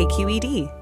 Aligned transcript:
KQED. 0.00 0.72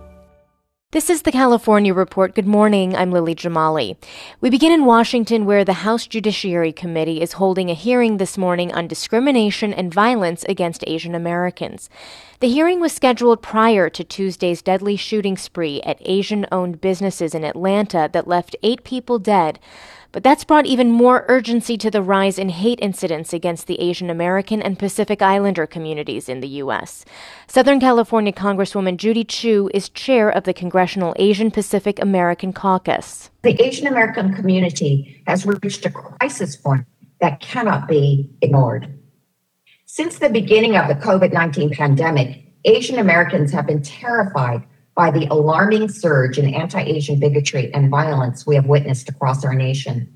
This 0.92 1.10
is 1.10 1.22
the 1.22 1.32
California 1.32 1.92
Report. 1.92 2.36
Good 2.36 2.46
morning. 2.46 2.94
I'm 2.94 3.10
Lily 3.10 3.34
Jamali. 3.34 3.96
We 4.40 4.48
begin 4.48 4.70
in 4.70 4.84
Washington, 4.84 5.44
where 5.44 5.64
the 5.64 5.82
House 5.82 6.06
Judiciary 6.06 6.72
Committee 6.72 7.20
is 7.20 7.32
holding 7.32 7.68
a 7.68 7.74
hearing 7.74 8.18
this 8.18 8.38
morning 8.38 8.72
on 8.72 8.86
discrimination 8.86 9.74
and 9.74 9.92
violence 9.92 10.44
against 10.44 10.84
Asian 10.86 11.16
Americans. 11.16 11.90
The 12.38 12.48
hearing 12.48 12.78
was 12.78 12.92
scheduled 12.92 13.42
prior 13.42 13.90
to 13.90 14.04
Tuesday's 14.04 14.62
deadly 14.62 14.94
shooting 14.94 15.36
spree 15.36 15.82
at 15.82 15.98
Asian 16.02 16.46
owned 16.52 16.80
businesses 16.80 17.34
in 17.34 17.42
Atlanta 17.42 18.08
that 18.12 18.28
left 18.28 18.54
eight 18.62 18.84
people 18.84 19.18
dead. 19.18 19.58
But 20.10 20.22
that's 20.22 20.44
brought 20.44 20.64
even 20.64 20.90
more 20.90 21.26
urgency 21.28 21.76
to 21.78 21.90
the 21.90 22.02
rise 22.02 22.38
in 22.38 22.48
hate 22.48 22.78
incidents 22.80 23.34
against 23.34 23.66
the 23.66 23.78
Asian 23.80 24.08
American 24.08 24.62
and 24.62 24.78
Pacific 24.78 25.20
Islander 25.20 25.66
communities 25.66 26.28
in 26.28 26.40
the 26.40 26.48
U.S. 26.62 27.04
Southern 27.46 27.78
California 27.78 28.32
Congresswoman 28.32 28.96
Judy 28.96 29.22
Chu 29.24 29.70
is 29.74 29.90
chair 29.90 30.30
of 30.30 30.44
the 30.44 30.54
Congressional 30.54 31.14
Asian 31.18 31.50
Pacific 31.50 32.00
American 32.00 32.54
Caucus. 32.54 33.30
The 33.42 33.62
Asian 33.62 33.86
American 33.86 34.34
community 34.34 35.22
has 35.26 35.44
reached 35.44 35.84
a 35.84 35.90
crisis 35.90 36.56
point 36.56 36.86
that 37.20 37.40
cannot 37.40 37.86
be 37.86 38.30
ignored. 38.40 38.98
Since 39.84 40.18
the 40.18 40.30
beginning 40.30 40.76
of 40.76 40.88
the 40.88 40.94
COVID 40.94 41.32
19 41.32 41.70
pandemic, 41.70 42.44
Asian 42.64 42.98
Americans 42.98 43.52
have 43.52 43.66
been 43.66 43.82
terrified 43.82 44.62
by 44.98 45.12
the 45.12 45.28
alarming 45.30 45.88
surge 45.88 46.38
in 46.38 46.52
anti 46.52 46.82
Asian 46.82 47.20
bigotry 47.20 47.72
and 47.72 47.88
violence 47.88 48.44
we 48.44 48.56
have 48.56 48.66
witnessed 48.66 49.08
across 49.08 49.44
our 49.44 49.54
nation. 49.54 50.12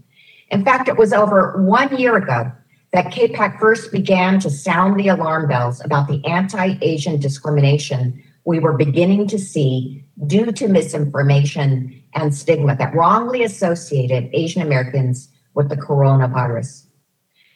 In 0.50 0.64
fact, 0.64 0.88
it 0.88 0.98
was 0.98 1.12
over 1.12 1.62
one 1.62 1.96
year 1.96 2.16
ago 2.16 2.50
that 2.92 3.12
CAPAC 3.12 3.60
first 3.60 3.92
began 3.92 4.40
to 4.40 4.50
sound 4.50 4.98
the 4.98 5.06
alarm 5.06 5.46
bells 5.46 5.80
about 5.84 6.08
the 6.08 6.20
anti 6.26 6.74
Asian 6.82 7.20
discrimination 7.20 8.20
we 8.44 8.58
were 8.58 8.72
beginning 8.76 9.28
to 9.28 9.38
see 9.38 10.04
due 10.26 10.50
to 10.50 10.66
misinformation 10.66 12.02
and 12.14 12.34
stigma 12.34 12.74
that 12.74 12.92
wrongly 12.92 13.44
associated 13.44 14.28
Asian 14.32 14.62
Americans 14.62 15.28
with 15.54 15.68
the 15.68 15.76
coronavirus. 15.76 16.86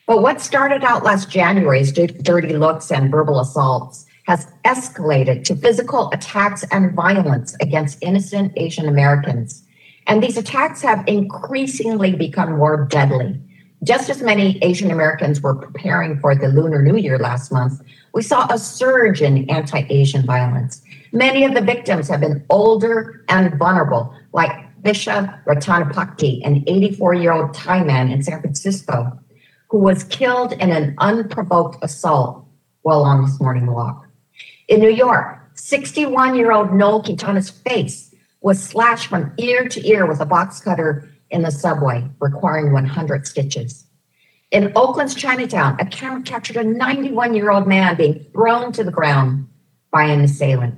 But 0.07 0.23
what 0.23 0.41
started 0.41 0.85
out 0.85 1.03
last 1.03 1.29
January 1.29 1.81
as 1.81 1.91
dirty 1.91 2.56
looks 2.56 2.93
and 2.93 3.11
verbal 3.11 3.41
assaults 3.41 4.06
has 4.26 4.48
escalated 4.64 5.44
to 5.44 5.54
physical 5.54 6.10
attacks 6.12 6.64
and 6.70 6.92
violence 6.92 7.56
against 7.60 8.03
innocent 8.03 8.53
Asian 8.56 8.88
Americans. 8.88 9.62
And 10.06 10.22
these 10.22 10.37
attacks 10.37 10.82
have 10.82 11.04
increasingly 11.06 12.14
become 12.14 12.59
more 12.59 12.87
deadly. 12.87 13.41
Just 13.84 14.10
as 14.10 14.22
many 14.22 14.59
Asian 14.62 14.91
Americans 14.91 15.41
were 15.41 15.54
preparing 15.54 16.19
for 16.19 16.34
the 16.34 16.48
Lunar 16.48 16.82
New 16.82 16.97
Year 16.97 17.19
last 17.19 17.53
month, 17.53 17.81
we 18.14 18.22
saw 18.22 18.47
a 18.50 18.59
surge 18.59 19.22
in 19.22 19.48
anti 19.50 19.87
Asian 19.91 20.25
violence. 20.25 20.82
Many 21.12 21.44
of 21.44 21.54
the 21.54 21.60
victims 21.60 22.08
have 22.08 22.20
been 22.20 22.44
older 22.50 23.25
and 23.28 23.56
vulnerable, 23.58 24.14
like 24.32 24.50
Vicha 24.82 25.44
Ratanapakdee, 25.44 26.41
an 26.44 26.64
84 26.66 27.14
year 27.14 27.32
old 27.32 27.54
Thai 27.54 27.84
man 27.84 28.10
in 28.10 28.22
San 28.22 28.41
Francisco, 28.41 29.19
who 29.69 29.78
was 29.78 30.04
killed 30.04 30.53
in 30.54 30.70
an 30.70 30.94
unprovoked 30.98 31.76
assault 31.82 32.44
while 32.82 33.03
on 33.03 33.25
his 33.25 33.41
morning 33.41 33.66
walk. 33.66 34.06
In 34.69 34.81
New 34.81 34.91
York, 34.91 35.38
61 35.54 36.34
year 36.34 36.50
old 36.50 36.72
Noel 36.72 37.00
Quintana's 37.00 37.50
face 37.50 38.12
was 38.41 38.60
slashed 38.60 39.06
from 39.06 39.32
ear 39.38 39.69
to 39.69 39.87
ear 39.87 40.06
with 40.06 40.21
a 40.21 40.27
box 40.27 40.59
cutter 40.59 41.09
in 41.31 41.43
the 41.43 41.53
subway, 41.53 42.04
requiring 42.21 42.72
100 42.72 43.28
stitches. 43.28 43.87
In 44.50 44.72
Oakland's 44.75 45.15
Chinatown, 45.15 45.76
a 45.78 45.87
camera 45.87 46.22
captured 46.22 46.56
a 46.56 46.65
91 46.65 47.34
year 47.34 47.50
old 47.50 47.69
man 47.69 47.97
being 47.97 48.26
thrown 48.32 48.72
to 48.72 48.82
the 48.82 48.91
ground 48.91 49.47
by 49.93 50.05
an 50.05 50.21
assailant. 50.21 50.75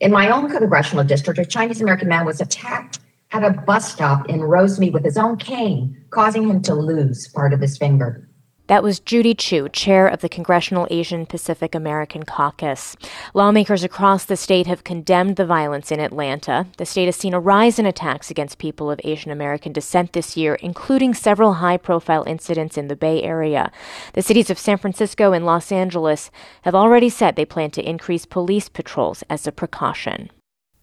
In 0.00 0.12
my 0.12 0.28
own 0.28 0.50
congressional 0.50 1.04
district, 1.04 1.38
a 1.38 1.46
Chinese 1.46 1.80
American 1.80 2.08
man 2.08 2.26
was 2.26 2.42
attacked 2.42 2.98
at 3.32 3.44
a 3.44 3.52
bus 3.52 3.90
stop 3.90 4.28
in 4.28 4.40
Rosemead 4.40 4.92
with 4.92 5.04
his 5.04 5.16
own 5.16 5.38
cane, 5.38 5.96
causing 6.10 6.48
him 6.48 6.60
to 6.62 6.74
lose 6.74 7.28
part 7.28 7.54
of 7.54 7.60
his 7.60 7.78
finger. 7.78 8.28
That 8.70 8.84
was 8.84 9.00
Judy 9.00 9.34
Chu, 9.34 9.68
chair 9.68 10.06
of 10.06 10.20
the 10.20 10.28
Congressional 10.28 10.86
Asian 10.92 11.26
Pacific 11.26 11.74
American 11.74 12.22
Caucus. 12.22 12.94
Lawmakers 13.34 13.82
across 13.82 14.24
the 14.24 14.36
state 14.36 14.68
have 14.68 14.84
condemned 14.84 15.34
the 15.34 15.44
violence 15.44 15.90
in 15.90 15.98
Atlanta. 15.98 16.68
The 16.76 16.86
state 16.86 17.06
has 17.06 17.16
seen 17.16 17.34
a 17.34 17.40
rise 17.40 17.80
in 17.80 17.86
attacks 17.86 18.30
against 18.30 18.58
people 18.58 18.88
of 18.88 19.00
Asian 19.02 19.32
American 19.32 19.72
descent 19.72 20.12
this 20.12 20.36
year, 20.36 20.54
including 20.54 21.14
several 21.14 21.54
high 21.54 21.78
profile 21.78 22.22
incidents 22.28 22.78
in 22.78 22.86
the 22.86 22.94
Bay 22.94 23.24
Area. 23.24 23.72
The 24.12 24.22
cities 24.22 24.50
of 24.50 24.56
San 24.56 24.78
Francisco 24.78 25.32
and 25.32 25.44
Los 25.44 25.72
Angeles 25.72 26.30
have 26.62 26.76
already 26.76 27.08
said 27.08 27.34
they 27.34 27.44
plan 27.44 27.72
to 27.72 27.82
increase 27.82 28.24
police 28.24 28.68
patrols 28.68 29.24
as 29.28 29.48
a 29.48 29.52
precaution. 29.52 30.30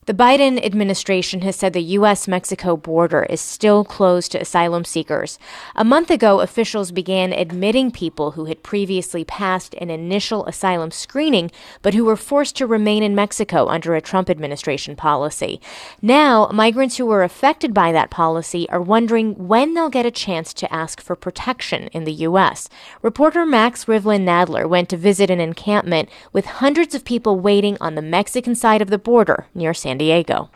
The 0.07 0.13
Biden 0.13 0.63
administration 0.63 1.41
has 1.41 1.57
said 1.57 1.73
the 1.73 1.81
U.S. 1.81 2.29
Mexico 2.29 2.77
border 2.77 3.23
is 3.23 3.41
still 3.41 3.83
closed 3.83 4.31
to 4.31 4.39
asylum 4.39 4.85
seekers. 4.85 5.37
A 5.75 5.83
month 5.83 6.09
ago, 6.09 6.39
officials 6.39 6.93
began 6.93 7.33
admitting 7.33 7.91
people 7.91 8.31
who 8.31 8.45
had 8.45 8.63
previously 8.63 9.25
passed 9.25 9.75
an 9.81 9.89
initial 9.89 10.45
asylum 10.45 10.91
screening 10.91 11.51
but 11.81 11.93
who 11.93 12.05
were 12.05 12.15
forced 12.15 12.55
to 12.55 12.65
remain 12.65 13.03
in 13.03 13.15
Mexico 13.15 13.67
under 13.67 13.95
a 13.95 14.01
Trump 14.01 14.29
administration 14.29 14.95
policy. 14.95 15.59
Now, 16.01 16.47
migrants 16.53 16.95
who 16.95 17.05
were 17.05 17.23
affected 17.23 17.73
by 17.73 17.91
that 17.91 18.09
policy 18.09 18.65
are 18.69 18.81
wondering 18.81 19.49
when 19.49 19.73
they'll 19.73 19.89
get 19.89 20.05
a 20.05 20.09
chance 20.11 20.53
to 20.53 20.73
ask 20.73 21.01
for 21.01 21.17
protection 21.17 21.87
in 21.87 22.05
the 22.05 22.13
U.S. 22.13 22.69
Reporter 23.01 23.45
Max 23.45 23.83
Rivlin 23.83 24.23
Nadler 24.23 24.69
went 24.69 24.87
to 24.87 24.95
visit 24.95 25.29
an 25.29 25.41
encampment 25.41 26.07
with 26.31 26.45
hundreds 26.45 26.95
of 26.95 27.03
people 27.03 27.41
waiting 27.41 27.75
on 27.81 27.95
the 27.95 28.01
Mexican 28.01 28.55
side 28.55 28.81
of 28.81 28.89
the 28.89 28.97
border 28.97 29.47
near 29.53 29.73
San 29.73 29.96
San 29.97 30.05
Diego. 30.05 30.49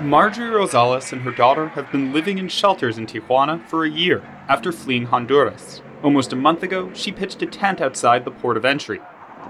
Marjorie 0.00 0.50
Rosales 0.50 1.12
and 1.12 1.22
her 1.22 1.30
daughter 1.30 1.68
have 1.68 1.92
been 1.92 2.12
living 2.12 2.38
in 2.38 2.48
shelters 2.48 2.98
in 2.98 3.06
Tijuana 3.06 3.64
for 3.68 3.84
a 3.84 3.90
year 3.90 4.22
after 4.48 4.72
fleeing 4.72 5.06
Honduras. 5.06 5.82
Almost 6.02 6.32
a 6.32 6.36
month 6.36 6.62
ago, 6.62 6.90
she 6.94 7.12
pitched 7.12 7.42
a 7.42 7.46
tent 7.46 7.80
outside 7.80 8.24
the 8.24 8.30
port 8.30 8.56
of 8.56 8.64
entry. 8.64 9.00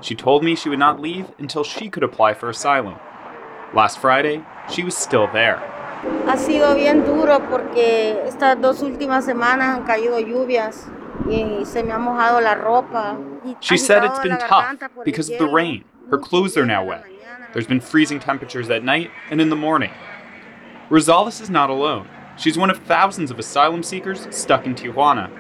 She 0.03 0.15
told 0.15 0.43
me 0.43 0.56
she 0.56 0.69
would 0.69 0.78
not 0.78 1.00
leave 1.00 1.33
until 1.38 1.62
she 1.62 1.88
could 1.88 2.03
apply 2.03 2.34
for 2.34 2.50
asylum. 2.50 2.97
Last 3.72 4.00
Friday, 4.00 4.44
she 4.69 4.83
was 4.83 4.97
still 4.97 5.28
there. 5.32 5.59
Ha 6.27 6.37
sido 6.37 6.75
bien 6.75 7.05
duro 7.05 7.38
porque 7.49 8.17
estas 8.26 8.61
dos 8.61 8.82
últimas 8.82 9.25
semanas 9.25 9.76
han 9.76 9.85
caído 9.85 10.19
lluvias 10.19 10.88
y 11.29 11.64
se 11.64 11.82
me 11.82 11.93
ha 11.93 11.99
mojado 11.99 12.41
la 12.41 12.55
ropa. 12.55 13.17
She 13.61 13.76
said 13.76 14.05
it's 14.05 14.19
been 14.19 14.38
tough 14.38 14.76
because 15.05 15.31
of 15.31 15.38
the 15.38 15.47
rain. 15.47 15.85
Her 16.11 16.19
clothes 16.19 16.56
are 16.56 16.67
now 16.67 16.85
wet. 16.85 17.05
There's 17.52 17.67
been 17.67 17.81
freezing 17.81 18.20
temperatures 18.20 18.70
at 18.70 18.85
night 18.85 19.11
and 19.31 19.41
in 19.41 19.50
the 19.50 19.56
morning. 19.56 19.91
Rosales 20.88 21.41
is 21.41 21.50
not 21.50 21.70
alone. 21.70 22.08
She's 22.37 22.56
one 22.56 22.70
of 22.70 22.79
thousands 22.79 23.31
of 23.31 23.38
asylum 23.38 23.82
seekers 23.82 24.26
stuck 24.35 24.67
in 24.67 24.75
Tijuana, 24.75 25.31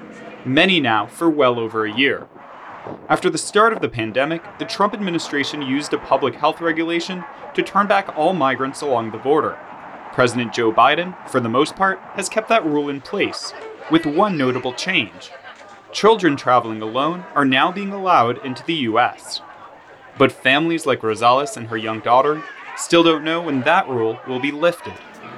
many 0.44 0.80
now 0.80 1.06
for 1.06 1.30
well 1.30 1.58
over 1.58 1.84
a 1.84 1.96
year. 1.96 2.28
After 3.08 3.30
the 3.30 3.38
start 3.38 3.72
of 3.72 3.80
the 3.80 3.88
pandemic, 3.88 4.42
the 4.58 4.64
Trump 4.64 4.92
administration 4.92 5.62
used 5.62 5.92
a 5.92 5.98
public 5.98 6.34
health 6.34 6.60
regulation 6.60 7.24
to 7.54 7.62
turn 7.62 7.86
back 7.86 8.16
all 8.16 8.32
migrants 8.32 8.80
along 8.80 9.10
the 9.10 9.18
border. 9.18 9.58
President 10.12 10.52
Joe 10.52 10.72
Biden, 10.72 11.14
for 11.28 11.40
the 11.40 11.48
most 11.48 11.76
part, 11.76 12.00
has 12.14 12.28
kept 12.28 12.48
that 12.48 12.64
rule 12.64 12.88
in 12.88 13.00
place, 13.00 13.52
with 13.90 14.04
one 14.06 14.36
notable 14.36 14.72
change. 14.72 15.30
Children 15.92 16.36
traveling 16.36 16.82
alone 16.82 17.24
are 17.34 17.44
now 17.44 17.70
being 17.70 17.92
allowed 17.92 18.44
into 18.44 18.64
the 18.64 18.74
U.S. 18.74 19.40
But 20.20 20.32
families 20.32 20.84
like 20.84 21.00
Rosales 21.00 21.56
and 21.56 21.68
her 21.68 21.78
young 21.78 22.00
daughter 22.00 22.42
still 22.76 23.02
don't 23.02 23.24
know 23.24 23.40
when 23.40 23.62
that 23.62 23.88
rule 23.88 24.20
will 24.28 24.38
be 24.38 24.52
lifted. 24.52 24.92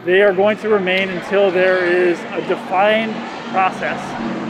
They 0.05 0.23
are 0.23 0.32
going 0.32 0.56
to 0.56 0.69
remain 0.69 1.08
until 1.08 1.52
there 1.52 1.87
is 1.87 2.19
a 2.19 2.40
defined 2.49 3.14
process. 3.52 4.00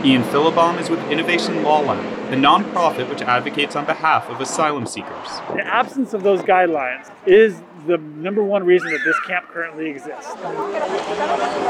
Ian 0.02 0.22
Philabaum 0.24 0.78
is 0.78 0.88
with 0.88 1.00
Innovation 1.10 1.62
Law 1.62 1.80
Lab, 1.80 2.30
the 2.30 2.36
nonprofit 2.36 3.10
which 3.10 3.20
advocates 3.20 3.76
on 3.76 3.84
behalf 3.84 4.30
of 4.30 4.40
asylum 4.40 4.86
seekers. 4.86 5.28
The 5.50 5.66
absence 5.66 6.14
of 6.14 6.22
those 6.22 6.40
guidelines 6.40 7.10
is 7.26 7.60
the 7.86 7.98
number 7.98 8.42
one 8.42 8.64
reason 8.64 8.90
that 8.90 9.04
this 9.04 9.20
camp 9.26 9.48
currently 9.50 9.90
exists. 9.90 10.30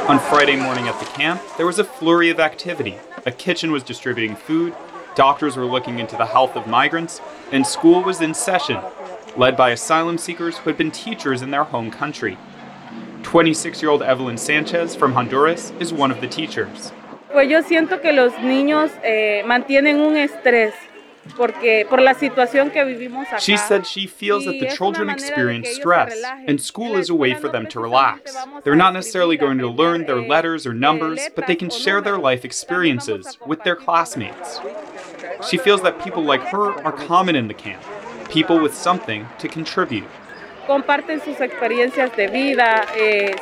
On 0.09 0.21
Friday 0.21 0.55
morning 0.55 0.87
at 0.87 1.01
the 1.01 1.07
camp, 1.07 1.43
there 1.57 1.67
was 1.67 1.81
a 1.81 1.85
flurry 1.85 2.31
of 2.31 2.39
activity. 2.39 2.97
A 3.27 3.33
kitchen 3.33 3.73
was 3.73 3.83
distributing 3.83 4.37
food, 4.37 4.73
doctors 5.15 5.57
were 5.57 5.65
looking 5.65 5.99
into 5.99 6.17
the 6.17 6.27
health 6.27 6.57
of 6.57 6.67
migrants, 6.67 7.21
and 7.51 7.67
school 7.67 8.03
was 8.03 8.21
in 8.21 8.35
session, 8.35 8.79
led 9.37 9.57
by 9.57 9.71
asylum 9.71 10.19
seekers 10.19 10.59
who 10.59 10.71
had 10.71 10.77
been 10.77 10.91
teachers 10.91 11.43
in 11.43 11.51
their 11.51 11.65
home 11.65 11.91
country. 11.91 12.39
26 13.23 13.83
year 13.83 13.91
old 13.91 14.03
Evelyn 14.03 14.37
Sanchez 14.37 14.95
from 14.95 15.13
Honduras 15.13 15.73
is 15.79 15.93
one 15.93 16.11
of 16.11 16.21
the 16.21 16.29
teachers. 16.29 16.93
Pues 17.33 17.49
yo 17.49 17.63
siento 17.63 18.01
que 18.03 18.13
los 18.13 18.33
niños 18.35 18.91
eh, 19.03 19.43
mantienen 19.47 20.01
un 20.01 20.17
estrés 20.17 20.75
porque 21.37 21.87
por 21.89 22.01
la 22.01 22.15
situación 22.15 22.71
que 22.71 22.85
vivimos 22.85 23.27
acá. 23.29 23.39
She 23.39 23.57
said 23.57 23.87
she 23.87 24.07
feels 24.07 24.45
that 24.45 24.59
the 24.61 24.69
children 24.77 25.09
experience 25.09 25.69
stress 25.71 26.15
and 26.47 26.61
school 26.61 26.97
is 26.97 27.11
a 27.11 27.15
way 27.15 27.35
for 27.35 27.49
them 27.49 27.67
to 27.69 27.81
relax. 27.81 28.37
They're 28.65 28.77
not 28.77 28.93
necessarily 28.93 29.37
going 29.37 29.59
to 29.59 29.69
learn 29.69 30.07
their 30.07 30.21
letters 30.21 30.67
or 30.67 30.75
numbers, 30.75 31.21
but 31.35 31.47
they 31.47 31.57
can 31.57 31.71
share 31.71 32.01
their 32.01 32.19
life 32.19 32.45
experiences 32.45 33.39
with 33.47 33.63
their 33.65 33.77
classmates. 33.77 34.61
She 35.49 35.59
feels 35.59 35.83
that 35.83 36.03
people 36.03 36.23
like 36.23 36.43
her 36.49 36.73
are 36.85 36.93
common 36.93 37.37
in 37.37 37.49
the 37.49 37.55
camp, 37.55 37.83
people 38.29 38.59
with 38.61 38.75
something 38.75 39.27
to 39.39 39.49
contribute. 39.49 40.09
Comparten 40.73 41.21
sus 41.21 41.39
experiencias 41.41 42.17
de 42.17 42.29
vida, 42.29 42.87
eh, 42.97 43.37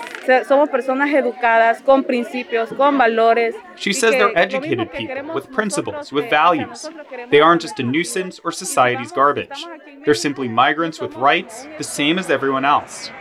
somos 0.49 0.69
personas 0.69 1.13
educadas, 1.15 1.81
con 1.81 2.03
principios, 2.03 2.71
con 2.77 2.99
valores. 2.99 3.55
She 3.77 3.93
says 3.93 4.11
they're 4.13 4.37
educated 4.37 4.91
people 4.91 5.33
with 5.33 5.49
principles, 5.53 6.13
with 6.13 6.29
values. 6.29 6.91
They 7.31 7.41
aren't 7.41 7.63
just 7.63 7.79
a 7.79 7.85
nuisance 7.85 8.41
or 8.43 8.51
society's 8.51 9.13
garbage. 9.13 9.65
They're 10.05 10.15
simply 10.15 10.49
migrants 10.49 11.01
with 11.01 11.15
rights, 11.15 11.69
the 11.79 11.85
same 11.85 12.19
as 12.19 12.31
everyone 12.31 12.65
else. 12.65 13.13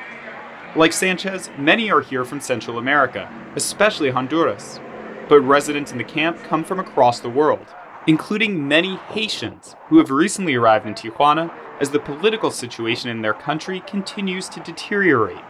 Like 0.76 0.92
Sanchez, 0.94 1.52
many 1.58 1.92
are 1.92 2.02
here 2.02 2.26
from 2.26 2.42
Central 2.42 2.80
America, 2.80 3.30
especially 3.56 4.10
Honduras. 4.10 4.80
But 5.28 5.42
residents 5.42 5.92
in 5.92 6.00
the 6.00 6.04
camp 6.04 6.38
come 6.44 6.64
from 6.64 6.80
across 6.80 7.20
the 7.20 7.30
world, 7.30 7.68
including 8.08 8.68
many 8.68 8.96
Haitians 9.14 9.76
who 9.90 10.00
have 10.00 10.10
recently 10.10 10.56
arrived 10.56 10.88
in 10.88 10.96
Tijuana 10.96 11.52
as 11.80 11.92
the 11.92 12.00
political 12.00 12.52
situation 12.52 13.10
in 13.10 13.22
their 13.22 13.34
country 13.34 13.82
continues 13.82 14.50
to 14.50 14.60
deteriorate. 14.60 15.44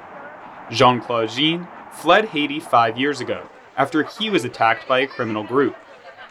Jean 0.71 1.01
Claude 1.01 1.29
Jean 1.29 1.67
fled 1.91 2.25
Haiti 2.25 2.59
five 2.59 2.97
years 2.97 3.19
ago 3.19 3.49
after 3.75 4.03
he 4.03 4.29
was 4.29 4.45
attacked 4.45 4.87
by 4.87 4.99
a 4.99 5.07
criminal 5.07 5.43
group. 5.43 5.75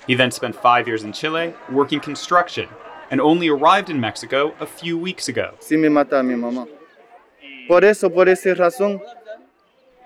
He 0.06 0.14
then 0.14 0.30
spent 0.30 0.54
five 0.54 0.86
years 0.86 1.02
in 1.02 1.12
Chile 1.12 1.54
working 1.70 2.00
construction 2.00 2.68
and 3.10 3.20
only 3.20 3.48
arrived 3.48 3.90
in 3.90 4.00
Mexico 4.00 4.54
a 4.60 4.66
few 4.66 4.96
weeks 4.96 5.28
ago. 5.28 5.54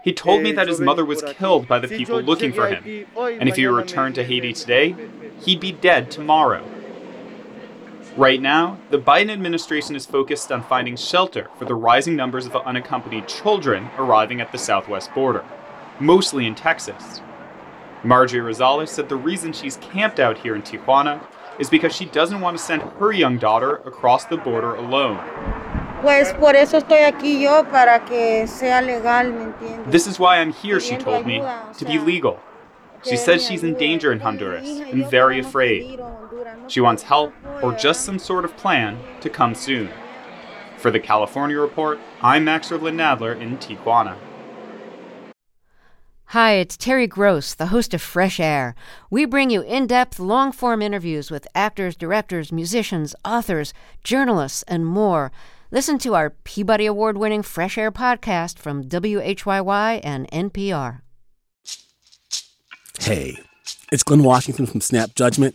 He 0.03 0.13
told 0.13 0.43
me 0.43 0.51
that 0.53 0.67
his 0.67 0.81
mother 0.81 1.05
was 1.05 1.23
killed 1.23 1.69
by 1.69 1.79
the 1.79 1.87
people 1.87 2.21
looking 2.21 2.53
for 2.53 2.67
him, 2.67 3.07
and 3.17 3.49
if 3.49 3.55
he 3.55 3.67
returned 3.67 4.17
to 4.17 4.25
Haiti 4.25 4.53
today, 4.53 4.97
he'd 5.45 5.61
be 5.61 5.71
dead 5.71 6.11
tomorrow. 6.11 6.65
Right 8.17 8.43
now, 8.43 8.77
the 8.91 8.99
Biden 8.99 9.31
administration 9.31 9.97
is 9.97 10.05
focused 10.05 10.53
on 10.53 10.63
finding 10.63 10.97
shelter 10.97 11.49
for 11.59 11.65
the 11.65 11.75
rising 11.75 12.15
numbers 12.15 12.45
of 12.45 12.55
unaccompanied 12.57 13.27
children 13.27 13.89
arriving 13.97 14.39
at 14.43 14.53
the 14.53 14.59
southwest 14.59 15.15
border, 15.15 15.43
mostly 15.99 16.47
in 16.47 16.55
Texas. 16.55 17.23
Marjorie 18.05 18.53
Rosales 18.53 18.89
said 18.89 19.09
the 19.09 19.17
reason 19.17 19.55
she's 19.55 19.79
camped 19.79 20.21
out 20.21 20.37
here 20.37 20.55
in 20.55 20.61
Tijuana 20.61 21.25
is 21.59 21.71
because 21.71 21.95
she 21.95 22.05
doesn't 22.05 22.43
want 22.43 22.55
to 22.59 22.63
send 22.63 22.83
her 22.83 23.13
young 23.13 23.39
daughter 23.39 23.77
across 23.87 24.27
the 24.27 24.37
border 24.37 24.75
alone. 24.75 25.19
Pues 26.03 26.35
por 26.35 26.55
eso 26.55 26.81
estoy 26.81 27.05
aquí 27.05 27.41
yo, 27.41 27.65
para 27.65 28.05
que 28.05 28.47
sea 28.47 28.83
legal, 28.83 29.33
¿me 29.33 29.45
entiendes? 29.45 29.91
This 29.91 30.07
is 30.07 30.19
why 30.19 30.37
I'm 30.37 30.53
here, 30.53 30.81
she 30.81 30.97
told 30.97 31.27
me, 31.27 31.43
to 31.79 31.85
be 31.87 31.99
legal. 31.99 32.39
She 33.05 33.17
says 33.17 33.43
she's 33.43 33.65
in 33.65 33.75
danger 33.75 34.13
in 34.13 34.21
Honduras 34.21 34.69
and 34.69 35.07
very 35.07 35.41
afraid. 35.41 35.99
She 36.69 36.81
wants 36.81 37.03
help 37.03 37.33
or 37.63 37.73
just 37.73 38.05
some 38.05 38.19
sort 38.19 38.45
of 38.45 38.57
plan 38.57 38.99
to 39.21 39.31
come 39.31 39.55
soon. 39.55 39.91
For 40.79 40.91
the 40.91 41.01
California 41.01 41.61
Report, 41.61 41.99
I'm 42.21 42.45
Max 42.45 42.71
Rivlin 42.71 42.97
Nadler 42.97 43.41
in 43.41 43.57
Tijuana. 43.59 44.17
Hi, 46.27 46.53
it's 46.53 46.79
Terry 46.79 47.07
Gross, 47.07 47.53
the 47.53 47.67
host 47.67 47.93
of 47.93 48.01
Fresh 48.01 48.41
Air. 48.41 48.75
We 49.11 49.27
bring 49.27 49.51
you 49.51 49.61
in 49.61 49.87
depth, 49.87 50.19
long 50.19 50.51
form 50.51 50.81
interviews 50.81 51.31
with 51.31 51.47
actors, 51.55 51.95
directors, 51.95 52.51
musicians, 52.51 53.15
authors, 53.23 53.75
journalists, 54.03 54.63
and 54.67 54.87
more. 54.87 55.31
Listen 55.71 55.99
to 55.99 56.15
our 56.15 56.31
Peabody 56.31 56.87
Award 56.87 57.19
winning 57.19 57.43
Fresh 57.43 57.77
Air 57.77 57.93
podcast 57.93 58.59
from 58.59 58.83
WHYY 58.85 60.01
and 60.03 60.27
NPR. 60.31 61.03
Hey, 62.99 63.39
it's 63.93 64.03
Glynn 64.03 64.23
Washington 64.23 64.65
from 64.65 64.81
Snap 64.81 65.15
Judgment. 65.15 65.55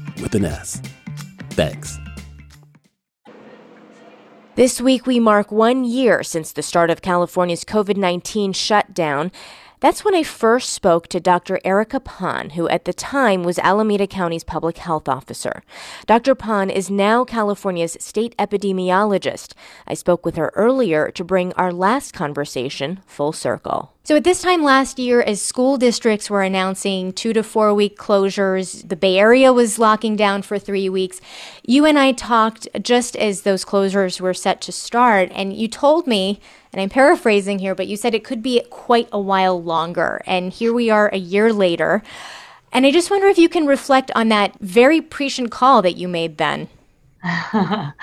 with 0.21 0.35
an 0.35 0.45
S. 0.45 0.81
Thanks. 1.51 1.99
This 4.55 4.81
week, 4.81 5.07
we 5.07 5.19
mark 5.19 5.51
one 5.51 5.83
year 5.83 6.23
since 6.23 6.51
the 6.51 6.61
start 6.61 6.89
of 6.89 7.01
California's 7.01 7.63
COVID 7.63 7.97
19 7.97 8.53
shutdown. 8.53 9.31
That's 9.81 10.05
when 10.05 10.13
I 10.13 10.21
first 10.21 10.69
spoke 10.69 11.07
to 11.07 11.19
Dr. 11.19 11.59
Erica 11.65 11.99
Pan, 11.99 12.51
who 12.51 12.69
at 12.69 12.85
the 12.85 12.93
time 12.93 13.41
was 13.41 13.57
Alameda 13.57 14.05
County's 14.05 14.43
public 14.43 14.77
health 14.77 15.09
officer. 15.09 15.63
Dr. 16.05 16.35
Pan 16.35 16.69
is 16.69 16.91
now 16.91 17.25
California's 17.25 17.97
state 17.99 18.35
epidemiologist. 18.37 19.53
I 19.87 19.95
spoke 19.95 20.23
with 20.23 20.35
her 20.35 20.51
earlier 20.53 21.09
to 21.09 21.23
bring 21.23 21.51
our 21.53 21.73
last 21.73 22.13
conversation 22.13 22.99
full 23.07 23.33
circle. 23.33 23.93
So, 24.03 24.15
at 24.15 24.23
this 24.23 24.41
time 24.41 24.63
last 24.63 24.97
year, 24.97 25.21
as 25.21 25.39
school 25.39 25.77
districts 25.77 26.27
were 26.27 26.41
announcing 26.41 27.13
two 27.13 27.33
to 27.33 27.43
four 27.43 27.71
week 27.71 27.99
closures, 27.99 28.87
the 28.89 28.95
Bay 28.95 29.19
Area 29.19 29.53
was 29.53 29.77
locking 29.77 30.15
down 30.15 30.41
for 30.41 30.57
three 30.57 30.89
weeks. 30.89 31.21
You 31.63 31.85
and 31.85 31.99
I 31.99 32.11
talked 32.11 32.67
just 32.81 33.15
as 33.15 33.43
those 33.43 33.63
closures 33.63 34.19
were 34.19 34.33
set 34.33 34.59
to 34.61 34.71
start, 34.71 35.29
and 35.35 35.53
you 35.53 35.67
told 35.67 36.07
me, 36.07 36.39
and 36.73 36.81
I'm 36.81 36.89
paraphrasing 36.89 37.59
here, 37.59 37.75
but 37.75 37.85
you 37.85 37.95
said 37.95 38.15
it 38.15 38.23
could 38.23 38.41
be 38.41 38.63
quite 38.71 39.07
a 39.11 39.19
while 39.19 39.61
longer. 39.61 40.23
And 40.25 40.51
here 40.51 40.73
we 40.73 40.89
are 40.89 41.09
a 41.13 41.17
year 41.17 41.53
later. 41.53 42.01
And 42.73 42.87
I 42.87 42.91
just 42.91 43.11
wonder 43.11 43.27
if 43.27 43.37
you 43.37 43.49
can 43.49 43.67
reflect 43.67 44.09
on 44.15 44.29
that 44.29 44.57
very 44.59 44.99
prescient 44.99 45.51
call 45.51 45.83
that 45.83 45.97
you 45.97 46.07
made 46.07 46.39
then. 46.39 46.69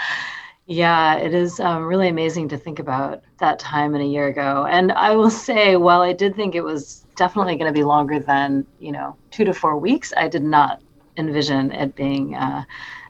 Yeah, 0.70 1.14
it 1.14 1.32
is 1.32 1.60
um, 1.60 1.86
really 1.86 2.08
amazing 2.08 2.50
to 2.50 2.58
think 2.58 2.78
about 2.78 3.22
that 3.38 3.58
time 3.58 3.94
in 3.94 4.02
a 4.02 4.06
year 4.06 4.26
ago. 4.26 4.66
And 4.68 4.92
I 4.92 5.16
will 5.16 5.30
say, 5.48 5.76
while 5.76 6.02
I 6.02 6.12
did 6.12 6.36
think 6.36 6.54
it 6.54 6.60
was 6.60 7.06
definitely 7.16 7.56
going 7.56 7.72
to 7.72 7.78
be 7.78 7.84
longer 7.84 8.20
than, 8.20 8.66
you 8.78 8.92
know, 8.92 9.16
two 9.30 9.44
to 9.46 9.54
four 9.54 9.78
weeks, 9.78 10.12
I 10.14 10.28
did 10.28 10.42
not 10.44 10.82
envision 11.16 11.72
it 11.72 11.96
being 11.96 12.34
uh, 12.34 12.64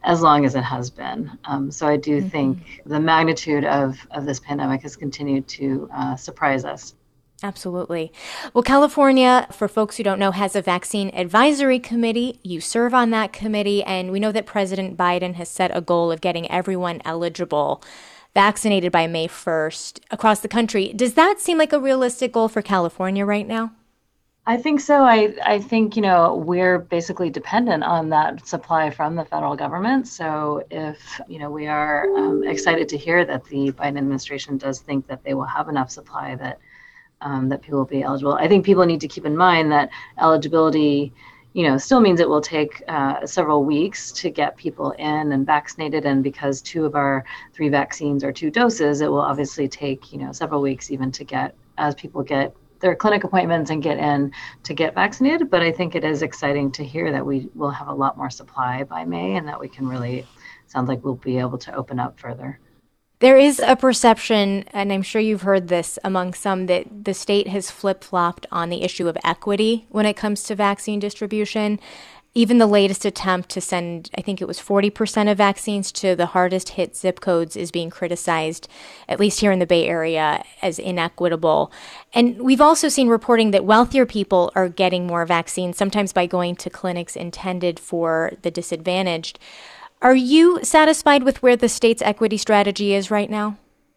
as 0.05 0.23
long 0.23 0.45
as 0.45 0.55
it 0.55 0.63
has 0.63 0.89
been. 0.89 1.37
Um, 1.47 1.73
so 1.73 1.89
I 1.89 1.97
do 1.97 2.21
mm-hmm. 2.21 2.29
think 2.29 2.83
the 2.87 3.01
magnitude 3.01 3.65
of, 3.65 3.99
of 4.13 4.25
this 4.25 4.39
pandemic 4.39 4.83
has 4.83 4.95
continued 4.95 5.49
to 5.49 5.91
uh, 5.93 6.15
surprise 6.15 6.65
us. 6.65 6.95
Absolutely. 7.43 8.13
Well, 8.53 8.65
California, 8.65 9.47
for 9.53 9.69
folks 9.69 9.97
who 9.97 10.03
don't 10.03 10.19
know, 10.19 10.33
has 10.33 10.57
a 10.57 10.63
vaccine 10.63 11.11
advisory 11.15 11.79
committee. 11.79 12.41
You 12.43 12.61
serve 12.61 12.93
on 12.93 13.11
that 13.11 13.33
committee, 13.33 13.85
and 13.85 14.11
we 14.11 14.19
know 14.19 14.33
that 14.33 14.45
President 14.45 14.97
Biden 14.97 15.35
has 15.35 15.49
set 15.49 15.71
a 15.77 15.81
goal 15.81 16.11
of 16.11 16.21
getting 16.21 16.51
everyone 16.51 17.01
eligible 17.05 17.83
vaccinated 18.35 18.91
by 18.91 19.07
May 19.07 19.29
1st 19.29 20.01
across 20.11 20.41
the 20.41 20.49
country. 20.49 20.93
Does 20.93 21.15
that 21.15 21.41
seem 21.41 21.59
like 21.59 21.73
a 21.73 21.81
realistic 21.81 22.33
goal 22.33 22.49
for 22.49 22.61
California 22.61 23.25
right 23.25 23.47
now? 23.47 23.73
I 24.47 24.57
think 24.57 24.81
so. 24.81 25.03
I, 25.05 25.35
I 25.45 25.59
think, 25.59 25.95
you 25.95 26.03
know, 26.03 26.35
we're 26.35 26.79
basically 26.79 27.29
dependent 27.29 27.85
on 27.85 28.09
that 28.09 28.47
supply 28.47 28.91
from 28.91 29.15
the 29.15 29.25
federal 29.25 29.55
government. 29.55 30.09
So 30.09 30.65
if, 30.71 31.21
you 31.29 31.39
know, 31.39 31.51
we 31.51 31.67
are 31.67 32.09
um, 32.17 32.43
excited 32.45 32.89
to 32.89 32.97
hear 32.97 33.27
that 33.27 33.45
the 33.45 33.73
Biden 33.73 33.99
administration 33.99 34.57
does 34.57 34.81
think 34.81 35.07
that 35.07 35.23
they 35.23 35.35
will 35.35 35.45
have 35.45 35.69
enough 35.69 35.91
supply 35.91 36.35
that 36.37 36.59
um, 37.21 37.49
that 37.49 37.63
people 37.63 37.79
will 37.79 37.87
be 37.87 38.03
eligible. 38.03 38.35
I 38.35 38.49
think 38.49 38.65
people 38.65 38.85
need 38.85 39.01
to 39.01 39.09
keep 39.09 39.25
in 39.25 39.37
mind 39.37 39.73
that 39.73 39.91
eligibility, 40.21 41.13
you 41.53 41.67
know, 41.67 41.79
still 41.79 42.01
means 42.01 42.21
it 42.21 42.29
will 42.29 42.41
take 42.41 42.83
uh, 42.89 43.27
several 43.27 43.65
weeks 43.65 44.13
to 44.13 44.31
get 44.31 44.57
people 44.57 44.93
in 44.93 45.33
and 45.33 45.47
vaccinated. 45.47 46.05
And 46.05 46.23
because 46.23 46.63
two 46.63 46.85
of 46.85 46.95
our 46.95 47.25
three 47.53 47.69
vaccines 47.69 48.23
are 48.23 48.33
two 48.33 48.51
doses, 48.51 49.01
it 49.01 49.09
will 49.09 49.21
obviously 49.21 49.69
take, 49.69 50.13
you 50.13 50.19
know, 50.19 50.33
several 50.33 50.63
weeks 50.63 50.91
even 50.91 51.11
to 51.13 51.25
get 51.25 51.55
as 51.79 51.95
people 51.95 52.23
get 52.23 52.55
their 52.81 52.95
clinic 52.95 53.25
appointments 53.25 53.71
and 53.71 53.83
get 53.83 53.99
in 53.99 54.33
to 54.63 54.75
get 54.75 54.95
vaccinated. 54.95 55.51
But 55.51 55.63
I 55.63 55.73
think 55.73 55.95
it 55.95 56.05
is 56.05 56.23
exciting 56.23 56.71
to 56.73 56.85
hear 56.85 57.11
that 57.11 57.25
we 57.25 57.49
will 57.55 57.71
have 57.71 57.89
a 57.89 57.95
lot 57.95 58.17
more 58.17 58.31
supply 58.31 58.85
by 58.85 59.05
May 59.05 59.37
and 59.37 59.49
that 59.49 59.59
we 59.59 59.69
can 59.69 59.89
really 59.89 60.27
sounds 60.67 60.89
like 60.89 61.03
we'll 61.05 61.15
be 61.15 61.39
able 61.39 61.59
to 61.59 61.75
open 61.75 61.99
up 61.99 62.21
further. 62.21 62.61
There 63.21 63.37
is 63.37 63.59
a 63.59 63.75
perception, 63.75 64.65
and 64.73 64.93
I'm 64.93 65.03
sure 65.03 65.21
you've 65.21 65.43
heard 65.43 65.67
this 65.67 65.99
among 66.05 66.35
some, 66.35 66.67
that 66.67 67.05
the 67.05 67.15
state 67.15 67.49
has 67.49 67.69
flip 67.69 68.05
flopped 68.05 68.47
on 68.53 68.69
the 68.69 68.83
issue 68.83 69.09
of 69.09 69.19
equity 69.25 69.87
when 69.89 70.07
it 70.07 70.17
comes 70.17 70.45
to 70.45 70.55
vaccine 70.55 71.01
distribution. 71.01 71.81
Even 72.35 72.59
the 72.59 72.67
latest 72.67 73.05
attempt 73.05 73.49
to 73.49 73.61
send, 73.61 74.09
I 74.17 74.21
think 74.21 74.41
it 74.41 74.47
was 74.47 74.61
40% 74.61 75.29
of 75.29 75.37
vaccines 75.37 75.91
to 75.93 76.15
the 76.15 76.27
hardest 76.27 76.71
hit 76.71 76.97
zip 76.97 77.19
codes 77.19 77.57
is 77.57 77.73
being 77.73 77.91
criticized, 77.91 78.69
at 79.09 79.19
least 79.19 79.41
here 79.41 79.51
in 79.51 79.59
the 79.59 79.67
Bay 79.67 79.89
Area, 79.89 80.45
as 80.63 80.79
inequitable. 80.79 81.73
And 82.15 82.41
we've 82.41 82.61
also 82.61 82.89
seen 82.89 83.09
reporting 83.09 83.51
that 83.51 83.65
wealthier 83.65 84.07
people 84.07 84.53
are 84.55 84.69
getting 84.69 85.09
more 85.09 85.27
vaccines, 85.27 85.77
sometimes 85.77 86.13
by 86.13 86.27
going 86.27 86.55
to 86.57 86.71
clinics 86.71 87.17
intended 87.17 87.81
for 87.81 88.35
the 88.43 88.51
disadvantaged. 88.53 89.41
Are 90.01 90.15
you 90.15 90.61
satisfied 90.63 91.25
with 91.25 91.43
where 91.43 91.57
the 91.57 91.69
state's 91.69 92.03
equity 92.03 92.37
strategy 92.37 92.95
is 92.95 93.11
right 93.11 93.29
now? 93.29 93.57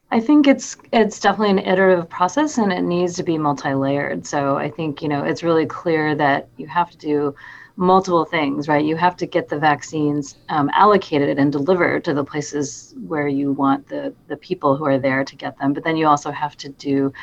I 0.09 0.19
think 0.19 0.47
it's 0.47 0.75
it's 0.91 1.19
definitely 1.19 1.51
an 1.51 1.59
iterative 1.59 2.09
process 2.09 2.57
and 2.57 2.73
it 2.73 2.81
needs 2.81 3.15
to 3.15 3.23
be 3.23 3.37
multi-layered. 3.37 4.25
So 4.25 4.57
I 4.57 4.69
think, 4.69 5.01
you 5.01 5.07
know, 5.07 5.23
it's 5.23 5.43
really 5.43 5.65
clear 5.65 6.15
that 6.15 6.49
you 6.57 6.67
have 6.67 6.89
to 6.89 6.97
do 6.97 7.35
multiple 7.75 8.25
things, 8.25 8.67
right? 8.67 8.83
You 8.83 8.95
have 8.97 9.15
to 9.17 9.25
get 9.25 9.47
the 9.47 9.57
vaccines 9.57 10.37
um, 10.49 10.69
allocated 10.73 11.39
and 11.39 11.51
delivered 11.51 12.03
to 12.05 12.13
the 12.13 12.23
places 12.23 12.93
where 13.07 13.27
you 13.27 13.53
want 13.53 13.87
the, 13.87 14.13
the 14.27 14.37
people 14.37 14.75
who 14.75 14.85
are 14.85 14.99
there 14.99 15.23
to 15.23 15.35
get 15.35 15.57
them. 15.57 15.73
But 15.73 15.83
then 15.83 15.95
you 15.95 16.07
also 16.07 16.31
have 16.31 16.57
to 16.57 16.69
do 16.69 17.13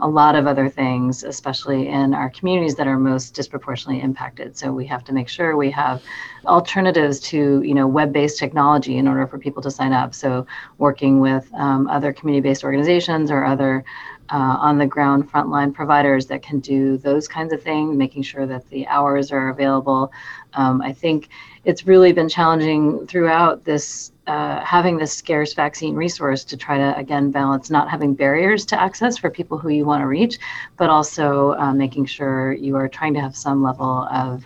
a 0.00 0.08
lot 0.08 0.34
of 0.36 0.46
other 0.46 0.68
things, 0.68 1.24
especially 1.24 1.88
in 1.88 2.14
our 2.14 2.30
communities 2.30 2.76
that 2.76 2.86
are 2.86 2.98
most 2.98 3.34
disproportionately 3.34 4.02
impacted. 4.02 4.56
So 4.56 4.72
we 4.72 4.86
have 4.86 5.04
to 5.04 5.12
make 5.12 5.28
sure 5.28 5.56
we 5.56 5.70
have 5.72 6.02
alternatives 6.46 7.20
to, 7.20 7.62
you 7.62 7.74
know, 7.74 7.86
web-based 7.86 8.38
technology 8.38 8.96
in 8.96 9.08
order 9.08 9.26
for 9.26 9.38
people 9.38 9.62
to 9.62 9.70
sign 9.70 9.92
up. 9.92 10.14
So 10.14 10.46
working 10.78 11.20
with 11.20 11.52
um, 11.54 11.88
other 11.88 12.12
community-based 12.12 12.64
organizations 12.64 13.30
or 13.30 13.44
other 13.44 13.84
uh, 14.30 14.56
on 14.60 14.78
the 14.78 14.86
ground 14.86 15.30
frontline 15.30 15.72
providers 15.72 16.26
that 16.26 16.42
can 16.42 16.60
do 16.60 16.98
those 16.98 17.26
kinds 17.26 17.52
of 17.52 17.62
things, 17.62 17.96
making 17.96 18.22
sure 18.22 18.46
that 18.46 18.68
the 18.70 18.86
hours 18.88 19.32
are 19.32 19.48
available. 19.48 20.12
Um, 20.54 20.82
I 20.82 20.92
think 20.92 21.28
it's 21.64 21.86
really 21.86 22.12
been 22.12 22.28
challenging 22.28 23.06
throughout 23.06 23.64
this, 23.64 24.12
uh, 24.26 24.60
having 24.64 24.98
this 24.98 25.12
scarce 25.12 25.54
vaccine 25.54 25.94
resource 25.94 26.44
to 26.44 26.56
try 26.56 26.78
to, 26.78 26.96
again, 26.96 27.30
balance 27.30 27.70
not 27.70 27.88
having 27.88 28.14
barriers 28.14 28.64
to 28.66 28.80
access 28.80 29.16
for 29.18 29.30
people 29.30 29.58
who 29.58 29.68
you 29.68 29.84
want 29.84 30.02
to 30.02 30.06
reach, 30.06 30.38
but 30.76 30.90
also 30.90 31.54
uh, 31.54 31.72
making 31.72 32.06
sure 32.06 32.52
you 32.52 32.76
are 32.76 32.88
trying 32.88 33.14
to 33.14 33.20
have 33.20 33.36
some 33.36 33.62
level 33.62 34.08
of 34.10 34.44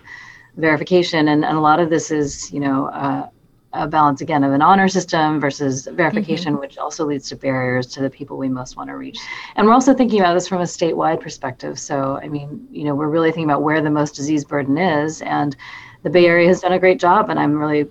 verification. 0.56 1.28
And, 1.28 1.44
and 1.44 1.56
a 1.56 1.60
lot 1.60 1.80
of 1.80 1.90
this 1.90 2.10
is, 2.10 2.52
you 2.52 2.60
know, 2.60 2.86
uh, 2.86 3.28
a 3.74 3.86
balance 3.86 4.20
again 4.20 4.44
of 4.44 4.52
an 4.52 4.62
honor 4.62 4.88
system 4.88 5.40
versus 5.40 5.86
verification, 5.92 6.52
mm-hmm. 6.52 6.60
which 6.60 6.78
also 6.78 7.04
leads 7.04 7.28
to 7.28 7.36
barriers 7.36 7.86
to 7.86 8.00
the 8.00 8.10
people 8.10 8.36
we 8.36 8.48
most 8.48 8.76
want 8.76 8.88
to 8.90 8.96
reach. 8.96 9.18
And 9.56 9.66
we're 9.66 9.72
also 9.72 9.94
thinking 9.94 10.20
about 10.20 10.34
this 10.34 10.48
from 10.48 10.60
a 10.60 10.64
statewide 10.64 11.20
perspective. 11.20 11.78
So, 11.78 12.18
I 12.22 12.28
mean, 12.28 12.66
you 12.70 12.84
know, 12.84 12.94
we're 12.94 13.08
really 13.08 13.30
thinking 13.30 13.50
about 13.50 13.62
where 13.62 13.80
the 13.80 13.90
most 13.90 14.14
disease 14.14 14.44
burden 14.44 14.76
is, 14.78 15.22
and 15.22 15.56
the 16.02 16.10
Bay 16.10 16.26
Area 16.26 16.48
has 16.48 16.60
done 16.60 16.72
a 16.72 16.78
great 16.78 17.00
job, 17.00 17.30
and 17.30 17.38
I'm 17.38 17.56
really 17.56 17.88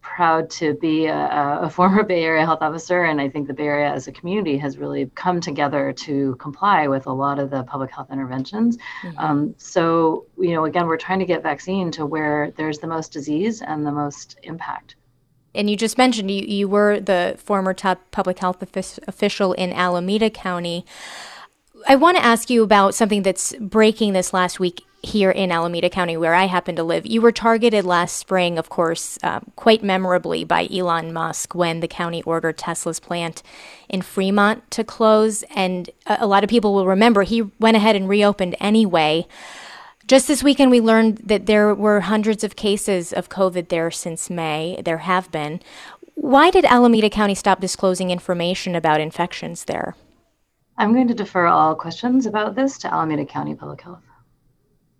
proud 0.00 0.50
to 0.50 0.74
be 0.74 1.06
a, 1.06 1.60
a, 1.62 1.70
former 1.70 2.02
Bay 2.02 2.24
Area 2.24 2.44
health 2.44 2.62
officer, 2.62 3.04
and 3.04 3.20
I 3.20 3.28
think 3.28 3.46
the 3.46 3.54
Bay 3.54 3.66
Area 3.66 3.88
as 3.92 4.08
a 4.08 4.12
community 4.12 4.56
has 4.58 4.76
really 4.76 5.10
come 5.14 5.40
together 5.40 5.92
to 5.92 6.34
comply 6.36 6.88
with 6.88 7.06
a 7.06 7.12
lot 7.12 7.38
of 7.38 7.50
the 7.50 7.62
public 7.62 7.92
health 7.92 8.10
interventions. 8.10 8.78
Mm-hmm. 9.02 9.18
Um, 9.18 9.54
so, 9.58 10.26
you 10.36 10.54
know, 10.54 10.64
again, 10.64 10.86
we're 10.86 10.96
trying 10.96 11.20
to 11.20 11.24
get 11.24 11.42
vaccine 11.42 11.92
to 11.92 12.04
where 12.04 12.52
there's 12.56 12.78
the 12.78 12.86
most 12.86 13.12
disease 13.12 13.62
and 13.62 13.86
the 13.86 13.92
most 13.92 14.38
impact 14.42 14.96
and 15.58 15.68
you 15.68 15.76
just 15.76 15.98
mentioned 15.98 16.30
you, 16.30 16.46
you 16.46 16.68
were 16.68 17.00
the 17.00 17.34
former 17.38 17.74
top 17.74 18.10
public 18.12 18.38
health 18.38 18.62
official 18.62 19.52
in 19.54 19.72
Alameda 19.72 20.30
County. 20.30 20.86
I 21.88 21.96
want 21.96 22.16
to 22.16 22.24
ask 22.24 22.48
you 22.48 22.62
about 22.62 22.94
something 22.94 23.22
that's 23.22 23.54
breaking 23.56 24.12
this 24.12 24.32
last 24.32 24.60
week 24.60 24.84
here 25.02 25.30
in 25.30 25.52
Alameda 25.52 25.90
County, 25.90 26.16
where 26.16 26.34
I 26.34 26.44
happen 26.44 26.76
to 26.76 26.82
live. 26.82 27.06
You 27.06 27.20
were 27.20 27.32
targeted 27.32 27.84
last 27.84 28.16
spring, 28.16 28.58
of 28.58 28.68
course, 28.68 29.18
um, 29.22 29.50
quite 29.56 29.82
memorably 29.82 30.44
by 30.44 30.68
Elon 30.72 31.12
Musk 31.12 31.54
when 31.54 31.80
the 31.80 31.88
county 31.88 32.22
ordered 32.22 32.58
Tesla's 32.58 33.00
plant 33.00 33.42
in 33.88 34.02
Fremont 34.02 34.68
to 34.72 34.84
close. 34.84 35.44
And 35.54 35.90
a, 36.06 36.18
a 36.20 36.26
lot 36.26 36.44
of 36.44 36.50
people 36.50 36.74
will 36.74 36.86
remember 36.86 37.22
he 37.22 37.42
went 37.60 37.76
ahead 37.76 37.96
and 37.96 38.08
reopened 38.08 38.56
anyway. 38.60 39.26
Just 40.08 40.26
this 40.26 40.42
weekend, 40.42 40.70
we 40.70 40.80
learned 40.80 41.18
that 41.18 41.44
there 41.44 41.74
were 41.74 42.00
hundreds 42.00 42.42
of 42.42 42.56
cases 42.56 43.12
of 43.12 43.28
COVID 43.28 43.68
there 43.68 43.90
since 43.90 44.30
May. 44.30 44.80
There 44.82 44.98
have 44.98 45.30
been. 45.30 45.60
Why 46.14 46.50
did 46.50 46.64
Alameda 46.64 47.10
County 47.10 47.34
stop 47.34 47.60
disclosing 47.60 48.10
information 48.10 48.74
about 48.74 49.02
infections 49.02 49.64
there? 49.64 49.96
I'm 50.78 50.94
going 50.94 51.08
to 51.08 51.14
defer 51.14 51.44
all 51.44 51.74
questions 51.74 52.24
about 52.24 52.54
this 52.54 52.78
to 52.78 52.92
Alameda 52.92 53.26
County 53.26 53.54
Public 53.54 53.82
Health. 53.82 54.02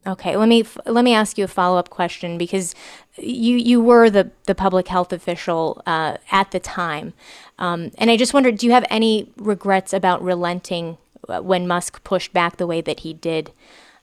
Okay, 0.06 0.36
let 0.36 0.48
me 0.48 0.64
let 0.84 1.04
me 1.04 1.14
ask 1.14 1.38
you 1.38 1.44
a 1.44 1.48
follow 1.48 1.78
up 1.78 1.88
question 1.88 2.36
because 2.36 2.74
you 3.16 3.56
you 3.56 3.80
were 3.80 4.10
the 4.10 4.30
the 4.44 4.54
public 4.54 4.88
health 4.88 5.12
official 5.12 5.82
uh, 5.86 6.18
at 6.30 6.50
the 6.50 6.60
time, 6.60 7.14
um, 7.58 7.90
and 7.98 8.10
I 8.10 8.16
just 8.16 8.34
wondered, 8.34 8.58
do 8.58 8.66
you 8.66 8.72
have 8.72 8.86
any 8.90 9.32
regrets 9.36 9.92
about 9.92 10.22
relenting 10.22 10.98
uh, 11.28 11.40
when 11.40 11.66
Musk 11.66 12.04
pushed 12.04 12.32
back 12.32 12.58
the 12.58 12.66
way 12.66 12.80
that 12.82 13.00
he 13.00 13.12
did? 13.14 13.52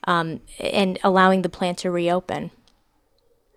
Um, 0.05 0.41
and 0.59 0.99
allowing 1.03 1.41
the 1.41 1.49
plant 1.49 1.77
to 1.79 1.91
reopen? 1.91 2.51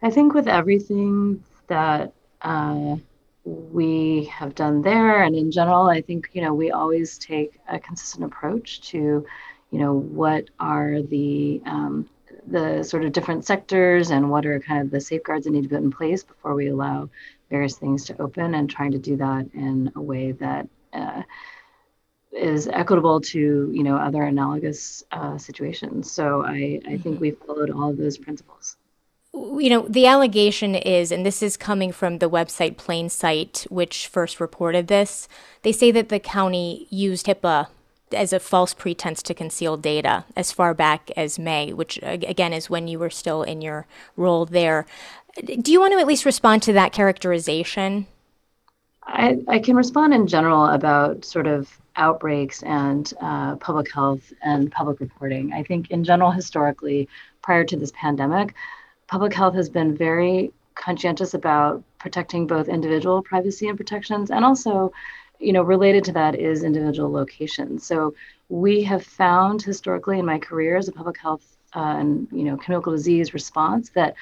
I 0.03 0.11
think 0.11 0.35
with 0.35 0.49
everything 0.49 1.43
that 1.67 2.13
uh, 2.43 2.97
we 3.45 4.25
have 4.27 4.55
done 4.55 4.83
there 4.83 5.23
and 5.23 5.35
in 5.35 5.51
general, 5.51 5.87
I 5.87 6.01
think, 6.01 6.31
you 6.33 6.43
know, 6.43 6.55
we 6.55 6.71
always 6.71 7.19
take 7.19 7.59
a 7.69 7.79
consistent 7.79 8.25
approach 8.25 8.81
to, 8.91 9.27
you 9.71 9.79
know, 9.79 9.95
what 9.95 10.49
are 10.61 11.03
the, 11.03 11.61
um, 11.67 12.09
the 12.47 12.83
sort 12.83 13.05
of 13.05 13.13
different 13.13 13.45
sectors 13.45 14.11
and 14.11 14.31
what 14.31 14.47
are 14.47 14.61
kind 14.61 14.83
of 14.83 14.91
the 14.91 15.01
safeguards 15.01 15.45
that 15.45 15.51
need 15.51 15.63
to 15.63 15.69
be 15.69 15.77
put 15.77 15.83
in 15.83 15.91
place 15.91 16.23
before 16.23 16.55
we 16.55 16.69
allow 16.69 17.09
various 17.51 17.77
things 17.77 18.05
to 18.05 18.21
open 18.21 18.55
and 18.55 18.71
trying 18.71 18.93
to 18.93 18.99
do 18.99 19.17
that 19.17 19.49
in 19.55 19.91
a 19.97 20.01
way 20.01 20.33
that 20.33 20.69
uh, 20.93 21.23
is 22.33 22.69
equitable 22.69 23.21
to 23.21 23.71
you 23.73 23.83
know 23.83 23.97
other 23.97 24.23
analogous 24.23 25.03
uh, 25.13 25.39
situations. 25.39 26.11
So 26.11 26.45
I, 26.45 26.81
I 26.87 26.99
think 26.99 27.17
mm-hmm. 27.17 27.21
we 27.21 27.31
followed 27.33 27.71
all 27.71 27.91
of 27.91 27.97
those 27.97 28.19
principles. 28.19 28.77
You 29.35 29.71
know, 29.71 29.87
the 29.89 30.07
allegation 30.07 30.75
is, 30.75 31.13
and 31.13 31.25
this 31.25 31.43
is 31.43 31.57
coming 31.57 31.93
from 31.93 32.19
the 32.19 32.31
website 32.31 32.77
PlainSite, 32.77 33.71
which 33.71 34.07
first 34.07 34.41
reported 34.41 34.89
this. 34.89 35.29
They 35.63 35.73
say 35.73 35.91
that 35.91 36.09
the 36.09 36.19
county 36.19 36.87
used 36.91 37.27
HIPAA 37.27 37.69
as 38.13 38.33
a 38.33 38.41
false 38.41 38.73
pretense 38.73 39.23
to 39.23 39.35
conceal 39.35 39.77
data 39.77 40.25
as 40.35 40.51
far 40.51 40.73
back 40.75 41.11
as 41.17 41.39
May, 41.39 41.73
which 41.73 41.99
again 42.03 42.53
is 42.53 42.71
when 42.71 42.89
you 42.89 42.99
were 42.99 43.11
still 43.11 43.43
in 43.43 43.61
your 43.61 43.87
role 44.17 44.47
there. 44.47 44.87
Do 45.45 45.71
you 45.71 45.81
want 45.81 45.93
to 45.93 45.99
at 45.99 46.07
least 46.07 46.25
respond 46.25 46.63
to 46.63 46.73
that 46.73 46.93
characterization? 46.93 48.07
I, 49.09 49.39
I 49.49 49.59
can 49.59 49.75
respond 49.75 50.13
in 50.13 50.27
general 50.27 50.67
about 50.67 51.25
sort 51.25 51.47
of 51.47 51.81
outbreaks 51.97 52.63
and 52.63 53.13
uh, 53.21 53.57
public 53.57 53.93
health 53.93 54.33
and 54.43 54.71
public 54.71 55.01
reporting. 55.01 55.53
I 55.53 55.63
think, 55.63 55.91
in 55.91 56.05
general, 56.05 56.31
historically, 56.31 57.09
prior 57.43 57.65
to 57.65 57.77
this 57.77 57.93
pandemic, 57.93 58.55
public 59.07 59.33
health 59.33 59.55
has 59.55 59.71
been 59.71 59.97
very 59.97 60.53
conscientious 60.75 61.35
about 61.35 61.83
protecting 61.99 62.47
both 62.47 62.69
individual 62.69 63.23
privacy 63.23 63.67
and 63.67 63.77
protections, 63.77 64.31
and 64.31 64.45
also, 64.45 64.93
you 65.41 65.53
know, 65.53 65.63
related 65.63 66.05
to 66.05 66.13
that 66.13 66.35
is 66.35 66.63
individual 66.63 67.11
locations. 67.11 67.85
So 67.85 68.15
we 68.51 68.83
have 68.85 69.05
found 69.05 69.63
historically 69.63 70.19
in 70.19 70.27
my 70.27 70.39
career 70.39 70.77
as 70.77 70.87
a 70.89 70.93
public 70.93 71.19
health 71.19 71.57
uh, 71.75 71.97
and 71.99 72.29
you 72.31 72.45
know 72.45 72.57
communicable 72.57 72.97
disease 72.97 73.35
response 73.35 73.91
that 73.91 74.15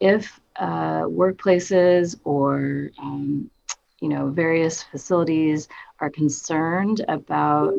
if 0.00 0.40
uh, 0.56 1.02
workplaces 1.02 2.18
or 2.24 2.90
um, 2.98 3.50
you 4.04 4.10
know 4.10 4.28
various 4.28 4.82
facilities 4.82 5.66
are 5.98 6.10
concerned 6.10 7.02
about 7.08 7.72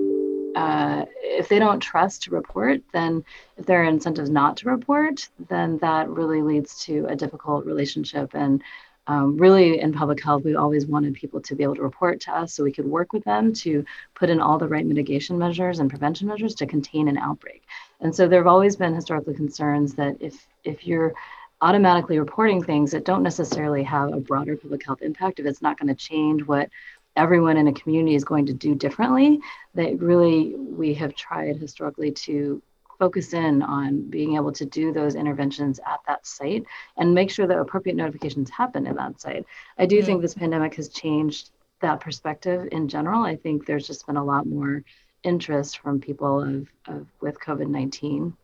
uh, 0.55 1.05
if 1.21 1.49
they 1.49 1.59
don't 1.59 1.81
trust 1.81 2.23
to 2.23 2.31
report, 2.31 2.81
then 2.93 3.23
if 3.57 3.65
there 3.67 3.81
are 3.81 3.93
incentives 3.95 4.31
not 4.31 4.57
to 4.57 4.69
report, 4.69 5.29
then 5.49 5.77
that 5.79 6.09
really 6.09 6.41
leads 6.41 6.83
to 6.85 7.05
a 7.09 7.15
difficult 7.15 7.65
relationship. 7.65 8.31
And 8.33 8.63
um, 9.05 9.37
really, 9.37 9.79
in 9.79 9.93
public 9.93 10.23
health, 10.23 10.43
we 10.43 10.55
always 10.55 10.87
wanted 10.87 11.13
people 11.13 11.41
to 11.41 11.55
be 11.55 11.61
able 11.61 11.75
to 11.75 11.83
report 11.83 12.21
to 12.21 12.35
us 12.35 12.53
so 12.53 12.63
we 12.63 12.71
could 12.71 12.87
work 12.87 13.13
with 13.13 13.23
them 13.23 13.53
to 13.65 13.85
put 14.15 14.31
in 14.31 14.39
all 14.39 14.57
the 14.57 14.67
right 14.67 14.85
mitigation 14.85 15.37
measures 15.37 15.77
and 15.79 15.91
prevention 15.91 16.27
measures 16.27 16.55
to 16.55 16.65
contain 16.65 17.07
an 17.07 17.17
outbreak. 17.17 17.61
And 17.99 18.15
so 18.15 18.27
there 18.27 18.39
have 18.39 18.47
always 18.47 18.77
been 18.77 18.95
historically 18.95 19.35
concerns 19.35 19.93
that 19.95 20.15
if 20.21 20.47
if 20.63 20.87
you're 20.87 21.13
automatically 21.61 22.19
reporting 22.19 22.63
things 22.63 22.91
that 22.91 23.05
don't 23.05 23.23
necessarily 23.23 23.83
have 23.83 24.13
a 24.13 24.19
broader 24.19 24.57
public 24.57 24.85
health 24.85 25.01
impact, 25.01 25.39
if 25.39 25.45
it's 25.45 25.61
not 25.61 25.79
going 25.79 25.87
to 25.87 25.95
change 25.95 26.43
what 26.43 26.69
everyone 27.15 27.57
in 27.57 27.67
a 27.67 27.73
community 27.73 28.15
is 28.15 28.25
going 28.25 28.45
to 28.45 28.53
do 28.53 28.75
differently, 28.75 29.39
that 29.73 29.99
really 29.99 30.55
we 30.55 30.93
have 30.93 31.15
tried 31.15 31.55
historically 31.55 32.11
to 32.11 32.61
focus 32.99 33.33
in 33.33 33.61
on 33.61 34.09
being 34.09 34.35
able 34.35 34.51
to 34.51 34.65
do 34.65 34.91
those 34.91 35.15
interventions 35.15 35.79
at 35.85 35.99
that 36.07 36.25
site 36.25 36.63
and 36.97 37.13
make 37.13 37.29
sure 37.29 37.47
that 37.47 37.59
appropriate 37.59 37.95
notifications 37.95 38.49
happen 38.49 38.87
in 38.87 38.95
that 38.95 39.19
site. 39.19 39.45
I 39.77 39.85
do 39.85 39.97
mm-hmm. 39.97 40.05
think 40.05 40.21
this 40.21 40.33
pandemic 40.33 40.75
has 40.75 40.89
changed 40.89 41.51
that 41.81 41.99
perspective 41.99 42.67
in 42.71 42.87
general. 42.87 43.23
I 43.23 43.35
think 43.35 43.65
there's 43.65 43.87
just 43.87 44.07
been 44.07 44.17
a 44.17 44.23
lot 44.23 44.45
more 44.45 44.83
interest 45.23 45.79
from 45.79 45.99
people 45.99 46.41
of, 46.41 46.67
of 46.87 47.07
with 47.19 47.39
COVID 47.39 47.67
19. 47.67 48.35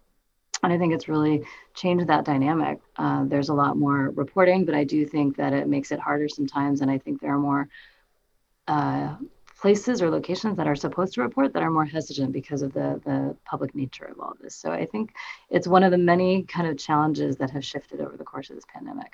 And 0.63 0.72
I 0.72 0.77
think 0.77 0.94
it's 0.94 1.08
really 1.08 1.44
changed 1.74 2.08
that 2.08 2.25
dynamic. 2.25 2.80
Uh, 2.96 3.25
there's 3.25 3.50
a 3.50 3.53
lot 3.53 3.77
more 3.77 4.12
reporting, 4.12 4.65
but 4.65 4.75
I 4.75 4.84
do 4.84 5.06
think 5.06 5.38
that 5.38 5.53
it 5.53 5.68
makes 5.68 5.91
it 5.91 6.00
harder 6.00 6.30
sometimes. 6.30 6.82
And 6.82 6.91
I 6.91 6.98
think 6.98 7.20
there 7.20 7.34
are 7.34 7.39
more 7.39 7.68
uh, 8.68 9.15
places 9.60 10.01
or 10.01 10.10
locations 10.10 10.58
that 10.58 10.68
are 10.68 10.75
supposed 10.75 11.13
to 11.13 11.22
report 11.22 11.53
that 11.53 11.62
are 11.62 11.70
more 11.70 11.86
hesitant 11.86 12.32
because 12.32 12.62
of 12.63 12.74
the, 12.74 13.00
the 13.06 13.36
public 13.46 13.75
nature 13.75 14.06
of 14.06 14.20
all 14.20 14.34
this. 14.41 14.56
So 14.56 14.72
I 14.72 14.86
think 14.86 15.13
it's 15.50 15.68
one 15.68 15.84
of 15.84 15.91
the 15.91 15.98
many 15.98 16.44
kind 16.44 16.68
of 16.68 16.77
challenges 16.77 17.38
that 17.38 17.51
have 17.51 17.63
shifted 17.63 18.01
over 18.01 18.18
the 18.18 18.24
course 18.24 18.50
of 18.50 18.56
this 18.56 18.65
pandemic. 18.74 19.13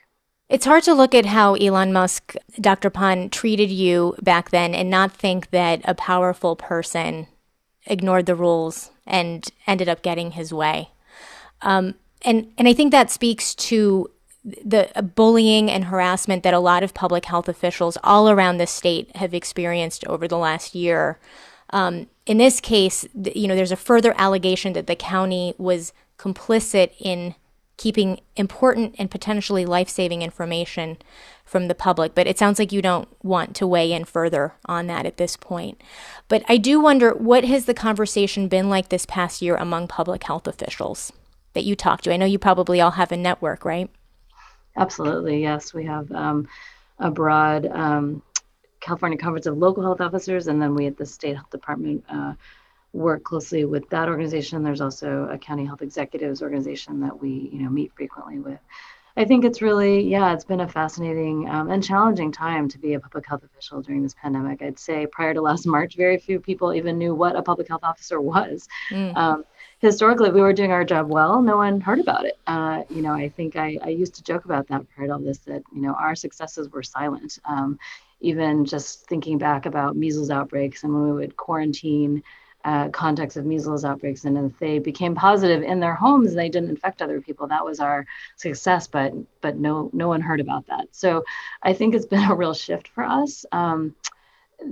It's 0.50 0.66
hard 0.66 0.84
to 0.84 0.94
look 0.94 1.14
at 1.14 1.26
how 1.26 1.56
Elon 1.56 1.92
Musk, 1.92 2.34
Dr. 2.60 2.90
Pan, 2.90 3.30
treated 3.30 3.70
you 3.70 4.16
back 4.22 4.50
then 4.52 4.74
and 4.74 4.90
not 4.90 5.12
think 5.12 5.50
that 5.50 5.82
a 5.84 5.94
powerful 5.94 6.56
person 6.56 7.28
ignored 7.86 8.26
the 8.26 8.36
rules 8.36 8.92
and 9.06 9.50
ended 9.66 9.90
up 9.90 10.02
getting 10.02 10.32
his 10.32 10.54
way. 10.54 10.92
Um, 11.62 11.96
and 12.24 12.52
and 12.58 12.68
I 12.68 12.74
think 12.74 12.92
that 12.92 13.12
speaks 13.12 13.54
to 13.56 14.10
the 14.44 14.90
bullying 15.16 15.70
and 15.70 15.86
harassment 15.86 16.44
that 16.44 16.54
a 16.54 16.60
lot 16.60 16.84
of 16.84 16.94
public 16.94 17.26
health 17.26 17.50
officials 17.50 17.98
all 18.04 18.30
around 18.30 18.58
the 18.58 18.68
state 18.68 19.14
have 19.18 19.34
experienced 19.34 20.06
over 20.06 20.28
the 20.28 20.38
last 20.38 20.74
year. 20.74 21.20
Um, 21.72 22.08
in 22.26 22.38
this 22.38 22.62
case, 22.62 23.06
you 23.14 23.48
know, 23.48 23.56
there's 23.56 23.74
a 23.74 23.76
further 23.76 24.14
allegation 24.18 24.74
that 24.74 24.88
the 24.88 24.96
county 24.96 25.54
was 25.58 25.92
complicit 26.18 26.92
in 27.00 27.36
keeping 27.76 28.22
important 28.36 28.96
and 28.98 29.12
potentially 29.12 29.66
life-saving 29.66 30.22
information 30.22 30.98
from 31.46 31.68
the 31.68 31.76
public. 31.76 32.16
But 32.16 32.26
it 32.26 32.40
sounds 32.40 32.58
like 32.58 32.72
you 32.72 32.82
don't 32.82 33.08
want 33.22 33.56
to 33.58 33.68
weigh 33.68 33.92
in 33.92 34.06
further 34.06 34.54
on 34.66 34.88
that 34.88 35.06
at 35.06 35.18
this 35.18 35.38
point. 35.38 35.82
But 36.28 36.44
I 36.48 36.58
do 36.58 36.80
wonder 36.80 37.12
what 37.12 37.44
has 37.44 37.66
the 37.66 37.74
conversation 37.74 38.48
been 38.48 38.70
like 38.70 38.90
this 38.90 39.06
past 39.06 39.42
year 39.42 39.56
among 39.56 39.90
public 39.90 40.24
health 40.24 40.48
officials 40.48 41.12
that 41.58 41.66
you 41.66 41.76
talk 41.76 42.02
to? 42.02 42.14
I 42.14 42.18
know 42.18 42.26
you 42.28 42.38
probably 42.38 42.82
all 42.82 42.92
have 42.92 43.12
a 43.12 43.18
network, 43.18 43.66
right? 43.66 43.90
Absolutely, 44.76 45.42
yes. 45.42 45.74
We 45.74 45.86
have 45.86 46.12
um, 46.12 46.48
a 47.00 47.10
broad 47.10 47.66
um, 47.66 48.22
California 48.80 49.18
Conference 49.18 49.48
of 49.48 49.58
Local 49.58 49.82
Health 49.82 50.00
Officers, 50.02 50.46
and 50.48 50.62
then 50.62 50.76
we 50.76 50.86
at 50.86 50.98
the 50.98 51.06
State 51.06 51.36
Health 51.36 51.50
Department 51.50 52.06
uh, 52.10 52.34
work 52.94 53.24
closely 53.24 53.66
with 53.66 53.90
that 53.90 54.08
organization. 54.08 54.64
There's 54.64 54.82
also 54.82 55.28
a 55.32 55.38
County 55.40 55.66
Health 55.66 55.82
Executives 55.82 56.44
organization 56.44 57.00
that 57.00 57.20
we, 57.20 57.50
you 57.52 57.64
know, 57.64 57.70
meet 57.70 57.92
frequently 57.96 58.38
with. 58.38 58.60
I 59.18 59.26
think 59.26 59.44
it's 59.44 59.64
really, 59.64 60.08
yeah, 60.08 60.32
it's 60.32 60.46
been 60.46 60.60
a 60.60 60.68
fascinating 60.68 61.50
um, 61.50 61.72
and 61.72 61.84
challenging 61.84 62.32
time 62.32 62.70
to 62.70 62.78
be 62.78 62.94
a 62.94 63.00
public 63.00 63.28
health 63.28 63.44
official 63.44 63.82
during 63.82 64.04
this 64.04 64.14
pandemic. 64.14 64.62
I'd 64.62 64.78
say 64.78 65.08
prior 65.08 65.34
to 65.34 65.42
last 65.42 65.66
March, 65.66 65.96
very 65.96 66.20
few 66.20 66.40
people 66.40 66.72
even 66.72 67.00
knew 67.00 67.16
what 67.16 67.36
a 67.36 67.42
public 67.42 67.68
health 67.68 67.84
officer 67.84 68.22
was. 68.22 68.68
Mm. 68.92 69.18
Um, 69.18 69.46
historically, 69.80 70.32
we 70.32 70.42
were 70.42 70.54
doing 70.54 70.72
our 70.72 70.84
job 70.84 71.10
well, 71.10 71.42
no 71.42 71.58
one 71.58 71.82
heard 71.82 72.00
about 72.00 72.26
it. 72.26 72.38
Uh, 72.48 72.84
you 72.90 73.02
know, 73.02 73.14
I 73.14 73.30
think 73.30 73.56
I, 73.56 73.78
I 73.84 73.90
used 73.90 74.16
to 74.16 74.24
joke 74.24 74.46
about 74.46 74.68
that 74.68 74.84
part 74.96 75.10
of 75.10 75.24
this, 75.24 75.40
that, 75.40 75.64
you 75.74 75.82
know, 75.82 75.94
our 75.94 76.16
successes 76.16 76.70
were 76.70 76.84
silent. 76.84 77.40
Um, 77.46 77.80
even 78.20 78.66
just 78.66 79.08
thinking 79.08 79.38
back 79.38 79.66
about 79.66 79.96
measles 79.96 80.30
outbreaks 80.32 80.84
and 80.84 80.94
when 80.94 81.04
we 81.04 81.12
would 81.14 81.38
quarantine 81.38 82.24
uh, 82.66 82.90
context 82.90 83.38
of 83.38 83.46
measles 83.46 83.86
outbreaks 83.86 84.26
and 84.26 84.38
if 84.38 84.58
they 84.60 84.80
became 84.80 85.16
positive 85.16 85.62
in 85.64 85.80
their 85.80 85.94
homes 85.94 86.34
they 86.34 86.50
didn't 86.50 86.70
infect 86.70 87.02
other 87.02 87.22
people 87.22 87.48
that 87.48 87.64
was 87.64 87.80
our 87.80 88.06
success 88.36 88.88
but 88.88 89.14
but 89.42 89.56
no 89.56 89.90
no 89.94 90.08
one 90.08 90.20
heard 90.20 90.42
about 90.42 90.66
that 90.68 90.88
so 90.92 91.24
i 91.64 91.72
think 91.72 91.94
it's 91.96 92.06
been 92.06 92.30
a 92.30 92.36
real 92.36 92.54
shift 92.54 92.88
for 92.90 93.04
us 93.04 93.46
um, 93.52 93.96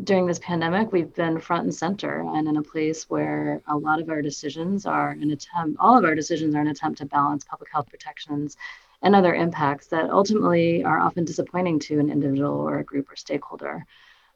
during 0.03 0.25
this 0.25 0.39
pandemic, 0.39 0.91
we've 0.91 1.13
been 1.13 1.39
front 1.39 1.63
and 1.63 1.75
center 1.75 2.21
and 2.21 2.47
in 2.47 2.57
a 2.57 2.63
place 2.63 3.09
where 3.09 3.61
a 3.67 3.77
lot 3.77 4.01
of 4.01 4.09
our 4.09 4.21
decisions 4.21 4.85
are 4.85 5.11
an 5.11 5.31
attempt, 5.31 5.77
all 5.79 5.97
of 5.97 6.03
our 6.03 6.15
decisions 6.15 6.55
are 6.55 6.61
an 6.61 6.67
attempt 6.67 6.97
to 6.99 7.05
balance 7.05 7.43
public 7.43 7.71
health 7.71 7.87
protections 7.89 8.57
and 9.01 9.15
other 9.15 9.35
impacts 9.35 9.87
that 9.87 10.09
ultimately 10.09 10.83
are 10.83 10.99
often 10.99 11.25
disappointing 11.25 11.79
to 11.79 11.99
an 11.99 12.09
individual 12.09 12.59
or 12.59 12.79
a 12.79 12.83
group 12.83 13.11
or 13.11 13.15
stakeholder. 13.15 13.85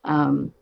Um, 0.04 0.54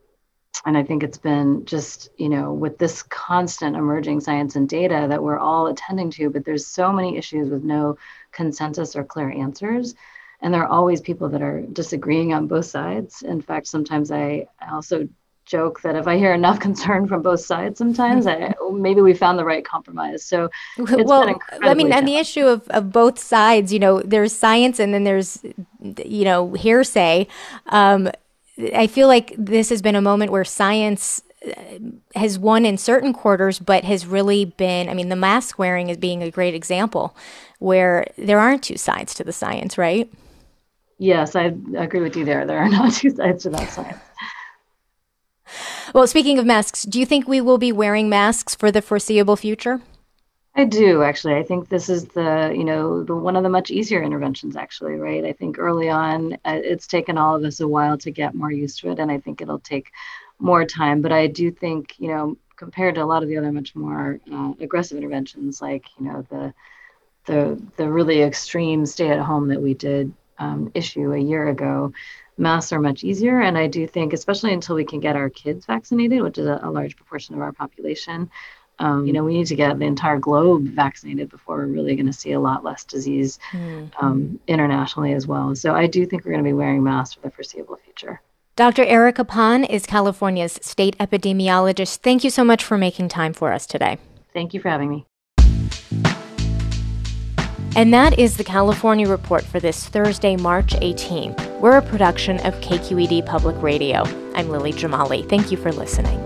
and 0.65 0.77
I 0.77 0.83
think 0.83 1.03
it's 1.03 1.17
been 1.17 1.65
just, 1.65 2.09
you 2.17 2.29
know, 2.29 2.53
with 2.53 2.77
this 2.77 3.03
constant 3.03 3.75
emerging 3.75 4.21
science 4.21 4.55
and 4.55 4.67
data 4.67 5.05
that 5.09 5.21
we're 5.21 5.37
all 5.37 5.67
attending 5.67 6.09
to, 6.11 6.29
but 6.29 6.45
there's 6.45 6.65
so 6.65 6.91
many 6.91 7.17
issues 7.17 7.49
with 7.49 7.63
no 7.63 7.97
consensus 8.31 8.95
or 8.95 9.03
clear 9.03 9.29
answers 9.29 9.95
and 10.41 10.53
there 10.53 10.63
are 10.63 10.67
always 10.67 11.01
people 11.01 11.29
that 11.29 11.41
are 11.41 11.61
disagreeing 11.61 12.33
on 12.33 12.47
both 12.47 12.65
sides. 12.65 13.21
In 13.23 13.41
fact, 13.41 13.67
sometimes 13.67 14.11
I 14.11 14.47
also 14.71 15.07
joke 15.47 15.81
that 15.81 15.95
if 15.95 16.07
I 16.07 16.17
hear 16.17 16.33
enough 16.33 16.59
concern 16.67 17.07
from 17.07 17.21
both 17.21 17.39
sides, 17.39 17.77
sometimes 17.79 18.27
I, 18.27 18.53
maybe 18.71 19.01
we 19.01 19.13
found 19.13 19.39
the 19.39 19.45
right 19.45 19.65
compromise. 19.65 20.23
So, 20.23 20.49
well, 20.77 21.39
I 21.61 21.73
mean, 21.73 21.91
and 21.91 22.07
the 22.07 22.17
issue 22.17 22.45
of, 22.45 22.67
of 22.69 22.91
both 22.91 23.17
sides, 23.17 23.73
you 23.73 23.79
know, 23.79 24.01
there's 24.01 24.33
science 24.33 24.79
and 24.79 24.93
then 24.93 25.03
there's, 25.05 25.39
you 26.05 26.25
know, 26.25 26.53
hearsay. 26.53 27.27
Um, 27.67 28.11
I 28.75 28.87
feel 28.87 29.07
like 29.07 29.33
this 29.37 29.69
has 29.69 29.81
been 29.81 29.95
a 29.95 30.01
moment 30.01 30.31
where 30.31 30.43
science 30.43 31.21
uh, 31.45 31.79
has 32.15 32.37
won 32.37 32.65
in 32.65 32.77
certain 32.77 33.13
quarters, 33.13 33.59
but 33.59 33.83
has 33.83 34.05
really 34.05 34.45
been, 34.45 34.89
I 34.89 34.93
mean, 34.93 35.09
the 35.09 35.15
mask 35.15 35.57
wearing 35.57 35.89
is 35.89 35.97
being 35.97 36.21
a 36.23 36.31
great 36.31 36.55
example 36.55 37.15
where 37.59 38.07
there 38.17 38.39
aren't 38.39 38.63
two 38.63 38.77
sides 38.77 39.13
to 39.15 39.23
the 39.23 39.31
science, 39.31 39.77
right? 39.77 40.11
Yes, 40.97 41.35
I 41.35 41.53
agree 41.77 42.01
with 42.01 42.15
you 42.15 42.25
there. 42.25 42.45
There 42.45 42.57
are 42.59 42.69
not 42.77 42.93
two 42.93 43.11
sides 43.11 43.43
to 43.43 43.49
that 43.51 43.69
science. 43.69 43.99
Well, 45.93 46.07
speaking 46.07 46.37
of 46.37 46.45
masks, 46.45 46.83
do 46.83 46.99
you 46.99 47.05
think 47.05 47.27
we 47.27 47.39
will 47.39 47.57
be 47.57 47.71
wearing 47.71 48.09
masks 48.09 48.53
for 48.53 48.71
the 48.71 48.81
foreseeable 48.81 49.35
future? 49.35 49.81
I 50.57 50.65
do 50.65 51.03
actually. 51.03 51.35
I 51.35 51.43
think 51.43 51.69
this 51.69 51.87
is 51.87 52.05
the 52.05 52.51
you 52.53 52.63
know 52.63 53.03
the 53.03 53.15
one 53.15 53.35
of 53.35 53.43
the 53.43 53.49
much 53.49 53.69
easier 53.69 54.01
interventions 54.01 54.55
actually, 54.55 54.95
right? 54.95 55.23
I 55.23 55.31
think 55.31 55.59
early 55.59 55.87
on 55.87 56.33
uh, 56.45 56.59
it's 56.63 56.87
taken 56.87 57.15
all 57.15 57.35
of 57.35 57.43
us 57.43 57.59
a 57.59 57.67
while 57.67 57.95
to 57.99 58.09
get 58.09 58.33
more 58.33 58.51
used 58.51 58.79
to 58.79 58.89
it, 58.89 58.97
and 58.97 59.11
I 59.11 59.19
think 59.19 59.39
it'll 59.39 59.59
take 59.59 59.91
more 60.39 60.65
time. 60.65 61.01
But 61.01 61.11
I 61.11 61.27
do 61.27 61.51
think 61.51 61.93
you 61.99 62.07
know 62.07 62.37
compared 62.55 62.95
to 62.95 63.03
a 63.03 63.05
lot 63.05 63.21
of 63.21 63.29
the 63.29 63.37
other 63.37 63.51
much 63.51 63.75
more 63.75 64.19
uh, 64.33 64.53
aggressive 64.59 64.97
interventions, 64.97 65.61
like 65.61 65.85
you 65.99 66.07
know 66.07 66.25
the 66.31 66.53
the 67.25 67.61
the 67.77 67.89
really 67.89 68.23
extreme 68.23 68.83
stay 68.87 69.09
at 69.09 69.19
home 69.19 69.49
that 69.49 69.61
we 69.61 69.75
did 69.75 70.11
um, 70.39 70.71
issue 70.73 71.13
a 71.13 71.19
year 71.19 71.47
ago, 71.49 71.93
masks 72.37 72.71
are 72.71 72.79
much 72.79 73.03
easier. 73.03 73.41
And 73.41 73.57
I 73.57 73.67
do 73.67 73.87
think, 73.87 74.13
especially 74.13 74.53
until 74.53 74.75
we 74.75 74.85
can 74.85 74.99
get 74.99 75.15
our 75.15 75.29
kids 75.29 75.65
vaccinated, 75.65 76.21
which 76.21 76.37
is 76.37 76.47
a, 76.47 76.59
a 76.63 76.71
large 76.71 76.95
proportion 76.95 77.35
of 77.35 77.41
our 77.41 77.51
population, 77.51 78.29
um, 78.79 79.07
you 79.07 79.13
know, 79.13 79.23
we 79.23 79.33
need 79.33 79.47
to 79.47 79.55
get 79.55 79.79
the 79.79 79.85
entire 79.85 80.19
globe 80.19 80.67
vaccinated 80.67 81.29
before 81.29 81.57
we're 81.57 81.65
really 81.65 81.95
going 81.95 82.05
to 82.05 82.13
see 82.13 82.33
a 82.33 82.39
lot 82.39 82.63
less 82.63 82.83
disease 82.83 83.39
mm-hmm. 83.51 83.87
um, 84.05 84.39
internationally 84.47 85.13
as 85.13 85.25
well. 85.25 85.55
So 85.55 85.73
I 85.73 85.87
do 85.87 86.05
think 86.05 86.23
we're 86.23 86.31
going 86.31 86.43
to 86.43 86.47
be 86.47 86.53
wearing 86.53 86.83
masks 86.83 87.15
for 87.15 87.21
the 87.21 87.31
foreseeable 87.31 87.77
future. 87.77 88.21
Dr. 88.55 88.83
Erica 88.85 89.23
Pan 89.23 89.63
is 89.63 89.85
California's 89.85 90.59
state 90.61 90.97
epidemiologist. 90.97 91.97
Thank 91.97 92.23
you 92.23 92.29
so 92.29 92.43
much 92.43 92.63
for 92.63 92.77
making 92.77 93.09
time 93.09 93.33
for 93.33 93.53
us 93.53 93.67
today. 93.67 93.97
Thank 94.33 94.53
you 94.53 94.59
for 94.59 94.69
having 94.69 94.89
me. 94.89 95.05
And 97.77 97.93
that 97.93 98.17
is 98.17 98.37
the 98.37 98.43
California 98.43 99.07
Report 99.07 99.43
for 99.43 99.59
this 99.59 99.85
Thursday, 99.85 100.35
March 100.35 100.73
18th. 100.77 101.59
We're 101.59 101.77
a 101.77 101.81
production 101.83 102.39
of 102.39 102.55
KQED 102.55 103.23
Public 103.27 103.55
Radio. 103.61 104.01
I'm 104.33 104.49
Lily 104.49 104.73
Jamali. 104.73 105.29
Thank 105.29 105.51
you 105.51 105.57
for 105.57 105.71
listening. 105.71 106.17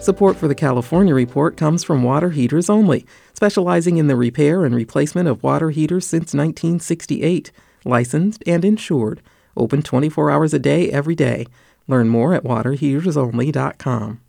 Support 0.00 0.38
for 0.38 0.48
the 0.48 0.54
California 0.54 1.14
Report 1.14 1.58
comes 1.58 1.84
from 1.84 2.02
Water 2.02 2.30
Heaters 2.30 2.70
Only, 2.70 3.04
specializing 3.34 3.98
in 3.98 4.06
the 4.06 4.16
repair 4.16 4.64
and 4.64 4.74
replacement 4.74 5.28
of 5.28 5.42
water 5.42 5.68
heaters 5.68 6.06
since 6.06 6.32
1968. 6.32 7.52
Licensed 7.84 8.42
and 8.46 8.64
insured. 8.64 9.20
Open 9.54 9.82
24 9.82 10.30
hours 10.30 10.54
a 10.54 10.58
day, 10.58 10.90
every 10.90 11.14
day. 11.14 11.46
Learn 11.86 12.08
more 12.08 12.32
at 12.32 12.44
waterheatersonly.com. 12.44 14.20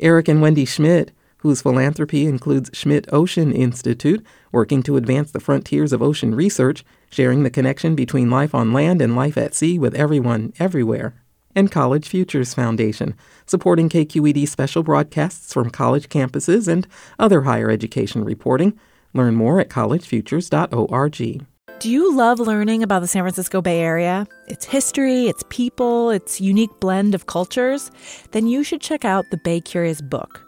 Eric 0.00 0.28
and 0.28 0.40
Wendy 0.40 0.64
Schmidt 0.64 1.12
whose 1.38 1.62
philanthropy 1.62 2.26
includes 2.26 2.70
Schmidt 2.72 3.06
Ocean 3.12 3.52
Institute, 3.52 4.24
working 4.52 4.82
to 4.84 4.96
advance 4.96 5.30
the 5.30 5.40
frontiers 5.40 5.92
of 5.92 6.02
ocean 6.02 6.34
research, 6.34 6.84
sharing 7.10 7.42
the 7.42 7.50
connection 7.50 7.94
between 7.94 8.30
life 8.30 8.54
on 8.54 8.72
land 8.72 9.00
and 9.00 9.16
life 9.16 9.36
at 9.36 9.54
sea 9.54 9.78
with 9.78 9.94
everyone, 9.94 10.52
everywhere. 10.58 11.14
And 11.54 11.72
College 11.72 12.08
Futures 12.08 12.54
Foundation, 12.54 13.14
supporting 13.46 13.88
KQED 13.88 14.46
special 14.48 14.82
broadcasts 14.82 15.52
from 15.52 15.70
college 15.70 16.08
campuses 16.08 16.68
and 16.68 16.86
other 17.18 17.42
higher 17.42 17.70
education 17.70 18.24
reporting. 18.24 18.78
Learn 19.14 19.34
more 19.34 19.58
at 19.58 19.70
collegefutures.org. 19.70 21.46
Do 21.80 21.90
you 21.90 22.12
love 22.12 22.40
learning 22.40 22.82
about 22.82 23.00
the 23.00 23.06
San 23.06 23.22
Francisco 23.22 23.62
Bay 23.62 23.80
Area? 23.80 24.26
Its 24.48 24.64
history, 24.64 25.26
its 25.28 25.44
people, 25.48 26.10
its 26.10 26.40
unique 26.40 26.80
blend 26.80 27.14
of 27.14 27.26
cultures? 27.26 27.92
Then 28.32 28.48
you 28.48 28.64
should 28.64 28.80
check 28.80 29.04
out 29.04 29.30
the 29.30 29.36
Bay 29.36 29.60
Curious 29.60 30.00
book. 30.00 30.47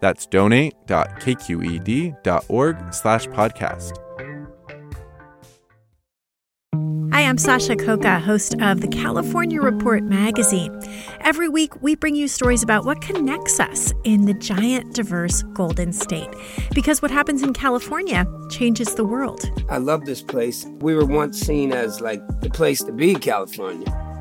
That's 0.00 0.26
donate.kqed.org 0.26 2.94
slash 2.94 3.26
podcast. 3.28 3.92
Hi, 7.12 7.22
I'm 7.22 7.38
Sasha 7.38 7.76
Khokha, 7.76 8.20
host 8.20 8.56
of 8.60 8.80
the 8.82 8.88
California 8.88 9.62
Report 9.62 10.04
magazine. 10.04 10.78
Every 11.20 11.48
week, 11.48 11.80
we 11.80 11.94
bring 11.94 12.14
you 12.14 12.28
stories 12.28 12.62
about 12.62 12.84
what 12.84 13.00
connects 13.00 13.58
us 13.58 13.94
in 14.04 14.26
the 14.26 14.34
giant, 14.34 14.94
diverse 14.94 15.42
Golden 15.54 15.94
State. 15.94 16.28
Because 16.74 17.00
what 17.00 17.10
happens 17.10 17.42
in 17.42 17.54
California 17.54 18.26
changes 18.50 18.96
the 18.96 19.04
world. 19.06 19.50
I 19.70 19.78
love 19.78 20.04
this 20.04 20.20
place. 20.20 20.66
We 20.80 20.94
were 20.94 21.06
once 21.06 21.40
seen 21.40 21.72
as 21.72 22.02
like 22.02 22.20
the 22.42 22.50
place 22.50 22.82
to 22.82 22.92
be, 22.92 23.14
California. 23.14 23.86